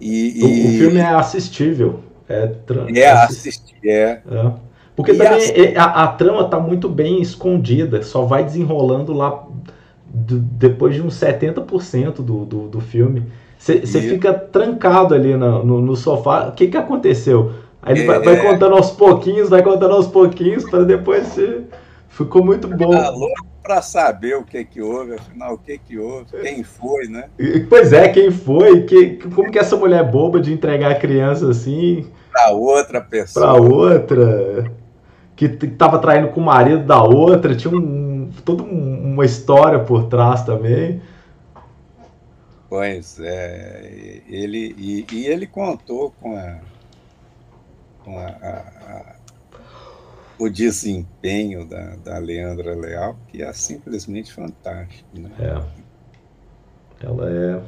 E, 0.00 0.38
e... 0.38 0.44
O, 0.44 0.78
filme 0.78 1.00
é 1.00 1.06
assistível. 1.06 2.00
É, 2.28 2.52
é 2.94 3.10
assistir, 3.10 3.76
é. 3.84 4.22
é. 4.30 4.52
Porque 4.94 5.12
e 5.12 5.16
também 5.16 5.76
a... 5.76 5.84
a, 5.84 6.04
a, 6.04 6.08
trama 6.08 6.48
tá 6.48 6.60
muito 6.60 6.88
bem 6.88 7.20
escondida, 7.20 8.02
só 8.02 8.24
vai 8.24 8.44
desenrolando 8.44 9.12
lá 9.12 9.46
do, 10.06 10.38
depois 10.38 10.94
de 10.94 11.02
uns 11.02 11.14
70% 11.14 12.16
do, 12.16 12.44
do, 12.44 12.68
do 12.68 12.80
filme. 12.80 13.24
Você 13.58 13.80
e... 13.82 14.08
fica 14.08 14.32
trancado 14.32 15.14
ali 15.14 15.34
no, 15.36 15.64
no, 15.64 15.80
no 15.80 15.96
sofá. 15.96 16.48
O 16.48 16.52
que, 16.52 16.68
que 16.68 16.76
aconteceu? 16.76 17.52
Aí 17.82 17.94
ele 17.94 18.02
é... 18.02 18.06
vai, 18.06 18.20
vai, 18.20 18.34
é. 18.34 18.50
contando 18.52 18.74
aos 18.74 18.90
pouquinhos, 18.90 19.48
vai 19.48 19.62
contando 19.62 19.94
aos 19.94 20.06
pouquinhos, 20.06 20.68
para 20.68 20.84
depois 20.84 21.26
você. 21.26 21.64
Ficou 22.08 22.44
muito 22.44 22.66
bom. 22.66 22.90
Tá 22.90 23.10
louco 23.10 23.46
para 23.62 23.82
saber 23.82 24.34
o 24.34 24.44
que 24.44 24.64
que 24.64 24.80
houve, 24.80 25.14
afinal, 25.14 25.52
o 25.52 25.58
que 25.58 25.76
que 25.76 25.98
houve, 25.98 26.24
quem 26.40 26.64
foi, 26.64 27.06
né? 27.06 27.28
Pois 27.68 27.92
é, 27.92 28.08
quem 28.08 28.30
foi, 28.30 28.84
que, 28.84 29.18
como 29.34 29.50
que 29.50 29.58
essa 29.58 29.76
mulher 29.76 30.02
boba 30.10 30.40
de 30.40 30.52
entregar 30.52 30.90
a 30.90 30.94
criança 30.94 31.50
assim... 31.50 32.06
Para 32.32 32.50
outra 32.52 33.00
pessoa. 33.02 33.46
Para 33.46 33.60
outra, 33.60 34.72
que 35.36 35.44
estava 35.44 35.98
traindo 35.98 36.28
com 36.28 36.40
o 36.40 36.44
marido 36.44 36.82
da 36.84 37.02
outra, 37.02 37.54
tinha 37.54 37.72
um, 37.72 38.30
toda 38.42 38.62
uma 38.62 39.26
história 39.26 39.78
por 39.80 40.08
trás 40.08 40.42
também. 40.42 41.02
Pois 42.70 43.20
é, 43.20 44.22
ele, 44.26 44.74
e, 44.78 45.06
e 45.12 45.26
ele 45.26 45.46
contou 45.46 46.12
com 46.20 46.34
a, 46.36 46.56
com 48.08 48.18
a, 48.18 48.26
a 48.26 49.16
o 50.38 50.48
desempenho 50.48 51.66
da, 51.66 51.96
da 51.96 52.18
Leandra 52.18 52.74
Leal, 52.74 53.18
que 53.26 53.42
é 53.42 53.52
simplesmente 53.52 54.32
fantástico. 54.32 55.08
Né? 55.12 55.30
É. 55.40 57.04
Ela 57.04 57.30
é 57.30 57.62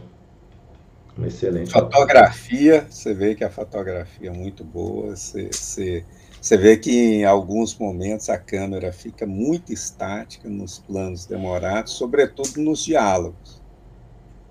uma 1.16 1.26
excelente. 1.26 1.72
Fotografia, 1.72 2.86
você 2.88 3.12
vê 3.12 3.34
que 3.34 3.42
a 3.42 3.50
fotografia 3.50 4.30
é 4.30 4.32
muito 4.32 4.62
boa, 4.62 5.16
você, 5.16 5.48
você, 5.52 6.04
você 6.40 6.56
vê 6.56 6.76
que 6.76 6.92
em 6.92 7.24
alguns 7.24 7.76
momentos 7.76 8.30
a 8.30 8.38
câmera 8.38 8.92
fica 8.92 9.26
muito 9.26 9.72
estática 9.72 10.48
nos 10.48 10.78
planos 10.78 11.26
demorados, 11.26 11.94
sobretudo 11.94 12.60
nos 12.60 12.84
diálogos. 12.84 13.60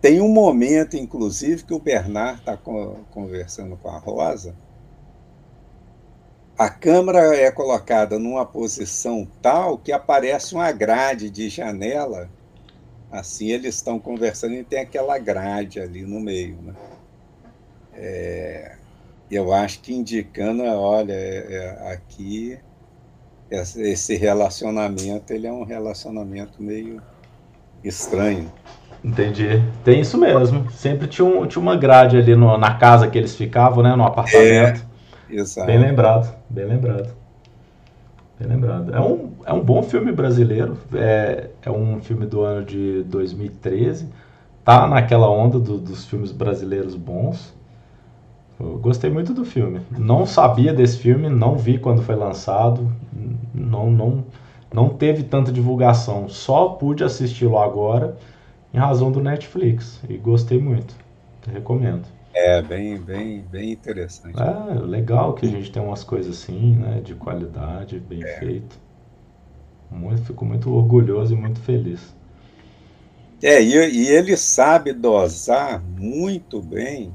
Tem 0.02 0.20
um 0.20 0.30
momento, 0.30 0.98
inclusive, 0.98 1.64
que 1.64 1.74
o 1.74 1.80
Bernard 1.80 2.40
está 2.40 2.58
conversando 2.58 3.78
com 3.78 3.90
a 3.90 3.98
Rosa, 3.98 4.56
a 6.60 6.70
câmera 6.70 7.38
é 7.38 7.50
colocada 7.50 8.20
numa 8.20 8.46
posição 8.46 9.26
tal 9.42 9.78
que 9.78 9.94
aparece 9.94 10.54
uma 10.54 10.70
grade 10.74 11.30
de 11.30 11.48
janela. 11.48 12.30
Assim, 13.10 13.50
eles 13.50 13.76
estão 13.76 13.98
conversando 13.98 14.56
e 14.56 14.64
tem 14.66 14.82
aquela 14.82 15.18
grade 15.18 15.80
ali 15.80 16.02
no 16.02 16.20
meio. 16.20 16.58
Né? 16.62 16.74
É, 17.94 18.76
eu 19.32 19.54
acho 19.54 19.80
que 19.80 19.94
indicando, 19.94 20.64
olha, 20.64 21.14
é, 21.14 21.46
é, 21.50 21.94
aqui 21.94 22.60
esse 23.50 24.18
relacionamento 24.18 25.32
ele 25.32 25.48
é 25.48 25.52
um 25.52 25.64
relacionamento 25.64 26.62
meio 26.62 27.02
estranho. 27.82 28.52
Entendi. 29.02 29.64
Tem 29.86 30.02
isso 30.02 30.18
mesmo. 30.18 30.70
Sempre 30.72 31.08
tinha, 31.08 31.26
um, 31.26 31.48
tinha 31.48 31.62
uma 31.62 31.78
grade 31.78 32.18
ali 32.18 32.36
no, 32.36 32.58
na 32.58 32.76
casa 32.76 33.08
que 33.08 33.18
eles 33.18 33.34
ficavam, 33.34 33.82
né? 33.82 33.96
No 33.96 34.04
apartamento. 34.04 34.82
É. 34.86 34.89
Exato. 35.30 35.68
Bem 35.68 35.80
lembrado, 35.80 36.36
bem 36.50 36.66
lembrado. 36.66 37.10
Bem 38.40 38.48
lembrado. 38.48 38.96
É 38.96 39.02
um, 39.02 39.32
é 39.46 39.54
um 39.54 39.62
bom 39.62 39.84
filme 39.84 40.12
brasileiro. 40.12 40.78
É, 40.94 41.50
é 41.62 41.70
um 41.70 42.00
filme 42.02 42.26
do 42.26 42.42
ano 42.42 42.66
de 42.66 43.04
2013. 43.04 44.08
Tá 44.64 44.88
naquela 44.88 45.30
onda 45.30 45.60
do, 45.60 45.78
dos 45.78 46.06
filmes 46.06 46.32
brasileiros 46.32 46.96
bons. 46.96 47.54
Eu 48.60 48.78
gostei 48.78 49.10
muito 49.10 49.34
do 49.34 49.46
filme. 49.46 49.82
Não 49.98 50.26
sabia 50.26 50.74
desse 50.74 50.98
filme, 50.98 51.30
não 51.30 51.56
vi 51.58 51.78
quando 51.78 52.02
foi 52.02 52.16
lançado. 52.16 52.92
Não, 53.54 53.90
não, 53.92 54.26
não 54.74 54.90
teve 54.90 55.24
tanta 55.24 55.52
divulgação. 55.52 56.30
Só 56.30 56.70
pude 56.70 57.04
assisti-lo 57.04 57.58
agora 57.58 58.18
em 58.74 58.78
razão 58.78 59.12
do 59.12 59.22
Netflix. 59.22 60.02
E 60.10 60.18
gostei 60.18 60.60
muito. 60.60 60.94
Recomendo. 61.52 62.06
É, 62.34 62.62
bem, 62.62 62.98
bem, 62.98 63.42
bem 63.42 63.72
interessante. 63.72 64.40
É, 64.40 64.74
legal 64.80 65.34
que 65.34 65.46
a 65.46 65.50
gente 65.50 65.72
tem 65.72 65.82
umas 65.82 66.04
coisas 66.04 66.44
assim, 66.44 66.76
né, 66.76 67.02
de 67.02 67.16
qualidade, 67.16 68.00
bem 68.00 68.24
é. 68.24 68.40
feito. 68.40 68.80
Muito, 69.90 70.24
fico 70.24 70.46
muito 70.46 70.72
orgulhoso 70.72 71.34
e 71.34 71.38
muito 71.38 71.60
feliz. 71.62 72.16
É, 73.42 73.62
e, 73.62 73.74
e 73.74 74.08
ele 74.08 74.38
sabe 74.38 74.94
dosar 74.94 75.82
muito 75.82 76.62
bem, 76.62 77.12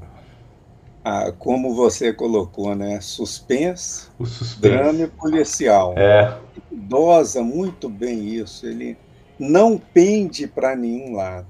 a, 1.03 1.31
como 1.31 1.73
você 1.73 2.11
colocou, 2.11 2.75
né, 2.75 2.99
suspense, 2.99 4.09
o 4.19 4.25
suspense. 4.25 4.59
drama 4.59 5.03
e 5.03 5.07
policial. 5.07 5.93
É. 5.95 6.37
Ele 6.71 6.81
dosa 6.81 7.41
muito 7.41 7.87
bem 7.87 8.25
isso, 8.27 8.65
ele 8.65 8.97
não 9.39 9.77
pende 9.77 10.47
para 10.47 10.75
nenhum 10.75 11.15
lado. 11.15 11.47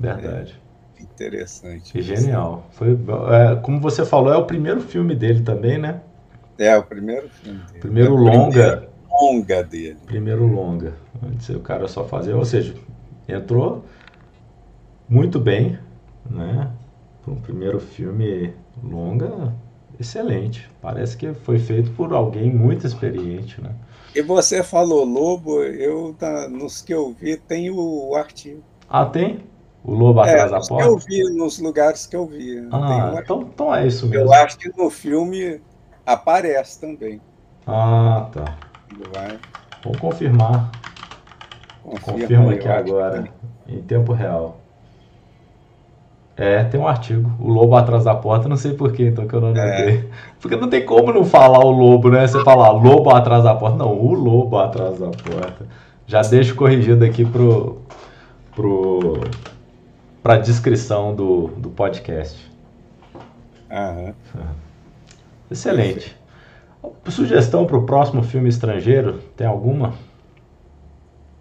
Verdade. 0.00 0.58
É 0.62 0.65
interessante. 1.16 2.02
genial. 2.02 2.66
Foi, 2.72 2.92
é, 2.92 3.56
como 3.56 3.80
você 3.80 4.04
falou, 4.04 4.32
é 4.32 4.36
o 4.36 4.44
primeiro 4.44 4.80
filme 4.80 5.14
dele 5.14 5.42
também, 5.42 5.78
né? 5.78 6.00
É, 6.58 6.76
o 6.76 6.82
primeiro 6.82 7.28
filme 7.28 7.60
dele. 7.60 7.80
Primeiro 7.80 8.14
é 8.14 8.18
longa. 8.18 8.88
longa 9.10 9.62
dele. 9.62 9.98
Primeiro 10.06 10.46
longa. 10.46 10.94
Antes 11.22 11.48
o 11.48 11.60
cara 11.60 11.88
só 11.88 12.04
fazia. 12.04 12.36
Ou 12.36 12.44
seja, 12.44 12.74
entrou 13.28 13.84
muito 15.08 15.40
bem, 15.40 15.78
né? 16.28 16.70
Para 17.24 17.32
um 17.32 17.40
primeiro 17.40 17.80
filme 17.80 18.52
longa, 18.82 19.52
excelente. 19.98 20.68
Parece 20.80 21.16
que 21.16 21.32
foi 21.32 21.58
feito 21.58 21.90
por 21.92 22.12
alguém 22.12 22.50
muito 22.52 22.86
experiente, 22.86 23.60
né? 23.60 23.70
E 24.14 24.22
você 24.22 24.62
falou 24.62 25.04
Lobo, 25.04 25.62
eu 25.62 26.16
nos 26.50 26.80
que 26.80 26.94
eu 26.94 27.12
vi 27.12 27.36
tem 27.36 27.70
o 27.70 28.14
artigo. 28.14 28.62
Ah, 28.88 29.04
tem? 29.04 29.40
O 29.86 29.94
lobo 29.94 30.20
é, 30.24 30.30
atrás 30.30 30.50
da 30.50 30.60
porta? 30.60 30.88
eu 30.88 30.98
vi, 30.98 31.22
nos 31.32 31.60
lugares 31.60 32.06
que 32.06 32.16
eu 32.16 32.26
vi. 32.26 32.66
Ah, 32.72 33.20
então, 33.22 33.42
então 33.42 33.72
é 33.72 33.86
isso 33.86 34.08
mesmo. 34.08 34.26
Eu 34.26 34.32
acho 34.32 34.58
que 34.58 34.68
no 34.76 34.90
filme 34.90 35.60
aparece 36.04 36.80
também. 36.80 37.20
Ah, 37.64 38.28
tá. 38.32 38.56
Vai. 39.14 39.38
Vamos 39.84 40.00
confirmar. 40.00 40.72
Confirma, 41.84 42.18
Confirma 42.20 42.52
aqui 42.52 42.66
agora, 42.66 43.28
em 43.68 43.80
tempo 43.80 44.12
real. 44.12 44.58
É, 46.36 46.64
tem 46.64 46.80
um 46.80 46.88
artigo. 46.88 47.30
O 47.38 47.48
lobo 47.48 47.76
atrás 47.76 48.04
da 48.04 48.14
porta, 48.14 48.48
não 48.48 48.56
sei 48.56 48.74
porquê, 48.74 49.06
então 49.06 49.28
que 49.28 49.34
eu 49.34 49.40
não 49.40 49.48
notei. 49.50 49.98
É. 49.98 50.04
Porque 50.40 50.56
não 50.56 50.68
tem 50.68 50.84
como 50.84 51.12
não 51.12 51.24
falar 51.24 51.64
o 51.64 51.70
lobo, 51.70 52.10
né? 52.10 52.26
Você 52.26 52.42
falar 52.42 52.72
lobo 52.72 53.10
atrás 53.10 53.44
da 53.44 53.54
porta. 53.54 53.76
Não, 53.76 53.92
o 53.92 54.12
lobo 54.14 54.58
atrás 54.58 54.98
da 54.98 55.10
porta. 55.10 55.64
Já 56.08 56.22
deixo 56.22 56.56
corrigido 56.56 57.04
aqui 57.04 57.24
pro, 57.24 57.80
pro 58.54 59.20
para 60.26 60.34
a 60.34 60.38
descrição 60.38 61.14
do, 61.14 61.46
do 61.56 61.70
podcast. 61.70 62.50
Aham. 63.70 64.12
Excelente. 65.48 66.16
Sugestão 67.08 67.64
para 67.64 67.76
o 67.76 67.86
próximo 67.86 68.24
filme 68.24 68.48
estrangeiro? 68.48 69.20
Tem 69.36 69.46
alguma? 69.46 69.94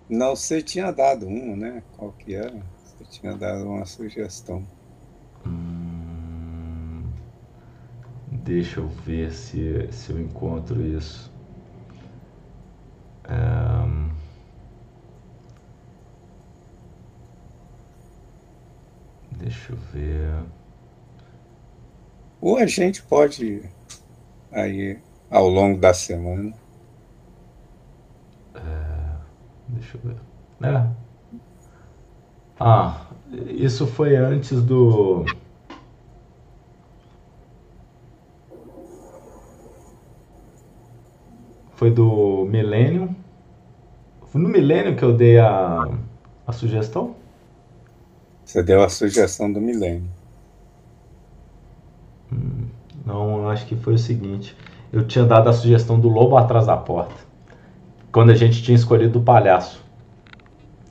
Não, 0.08 0.36
você 0.36 0.62
tinha 0.62 0.92
dado 0.92 1.26
uma, 1.26 1.56
né? 1.56 1.84
Qual 1.98 2.12
que 2.12 2.36
era? 2.36 2.62
Você 2.78 3.04
tinha 3.10 3.36
dado 3.36 3.68
uma 3.68 3.88
sugestão. 3.88 4.64
Hum, 5.48 7.06
deixa 8.32 8.82
eu 8.82 8.88
ver 8.88 9.32
se, 9.32 9.88
se 9.90 10.12
eu 10.12 10.20
encontro 10.20 10.80
isso. 10.86 11.34
Um, 13.28 14.12
Deixa 19.38 19.74
eu 19.74 19.78
ver. 19.94 20.44
Ou 22.42 22.58
a 22.58 22.66
gente 22.66 23.02
pode 23.04 23.64
aí 24.52 25.00
ao 25.30 25.48
longo 25.50 25.80
da 25.80 25.94
semana. 25.94 26.54
É, 28.56 29.16
deixa 29.68 29.98
eu 29.98 30.02
ver. 30.02 30.18
É. 30.62 30.90
Ah, 32.60 33.08
isso 33.48 33.86
foi 33.86 34.16
antes 34.16 34.62
do. 34.62 35.26
Foi 41.74 41.92
do 41.92 42.46
Millennium. 42.46 43.14
Foi 44.28 44.40
no 44.40 44.48
Millennium 44.48 44.96
que 44.96 45.04
eu 45.04 45.16
dei 45.16 45.38
a, 45.38 45.90
a 46.48 46.52
sugestão? 46.54 47.16
Você 48.56 48.64
deu 48.64 48.82
a 48.82 48.88
sugestão 48.88 49.52
do 49.52 49.60
milênio. 49.60 50.10
Hum, 52.32 52.68
não, 53.06 53.50
acho 53.50 53.66
que 53.66 53.76
foi 53.76 53.96
o 53.96 53.98
seguinte. 53.98 54.56
Eu 54.94 55.06
tinha 55.06 55.26
dado 55.26 55.50
a 55.50 55.54
sugestão 55.54 56.00
do 56.00 56.08
lobo 56.08 56.38
atrás 56.38 56.66
da 56.66 56.78
porta. 56.78 57.16
Quando 58.14 58.30
a 58.30 58.34
gente 58.34 58.64
tinha 58.64 58.74
escolhido 58.74 59.20
o 59.20 59.22
palhaço. 59.22 59.84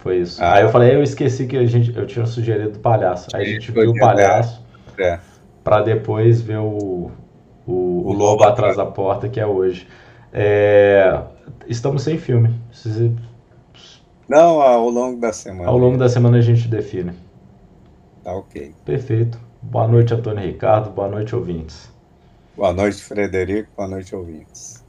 Foi 0.01 0.19
isso. 0.19 0.45
Ah, 0.45 0.57
Aí 0.57 0.63
eu 0.63 0.69
falei, 0.69 0.95
eu 0.95 1.03
esqueci 1.03 1.47
que 1.47 1.57
a 1.57 1.65
gente, 1.65 1.97
eu 1.97 2.07
tinha 2.07 2.27
sugerido 2.27 2.77
o 2.77 2.81
palhaço. 2.81 3.29
Aí 3.33 3.41
a 3.41 3.49
gente 3.55 3.73
viu 3.73 3.93
o 3.93 3.99
palhaço. 3.99 4.63
É. 4.99 5.19
Pra 5.65 5.81
depois 5.81 6.43
ver 6.43 6.59
o, 6.59 6.69
o, 6.69 7.13
o, 7.67 8.09
o 8.09 8.13
lobo 8.13 8.45
atrás 8.45 8.77
da 8.77 8.85
porta, 8.85 9.27
que 9.27 9.41
é 9.41 9.47
hoje. 9.47 9.89
É, 10.35 11.19
estamos 11.67 12.03
sem 12.03 12.19
filme. 12.19 12.55
Não, 14.29 14.61
ao 14.61 14.91
longo 14.91 15.19
da 15.19 15.33
semana. 15.33 15.67
Ao 15.67 15.79
longo 15.79 15.97
da 15.97 16.11
semana 16.11 16.37
a 16.37 16.43
gente 16.43 16.69
define. 16.69 17.24
Tá 18.25 18.33
ok. 18.35 18.75
Perfeito. 18.85 19.39
Boa 19.63 19.87
noite, 19.87 20.15
Antônio 20.15 20.45
Ricardo. 20.45 20.91
Boa 20.91 21.09
noite, 21.09 21.37
ouvintes. 21.37 21.95
Boa 22.57 22.73
noite, 22.73 23.03
Frederico. 23.03 23.71
Boa 23.77 23.89
noite, 23.89 24.15
ouvintes. 24.17 24.84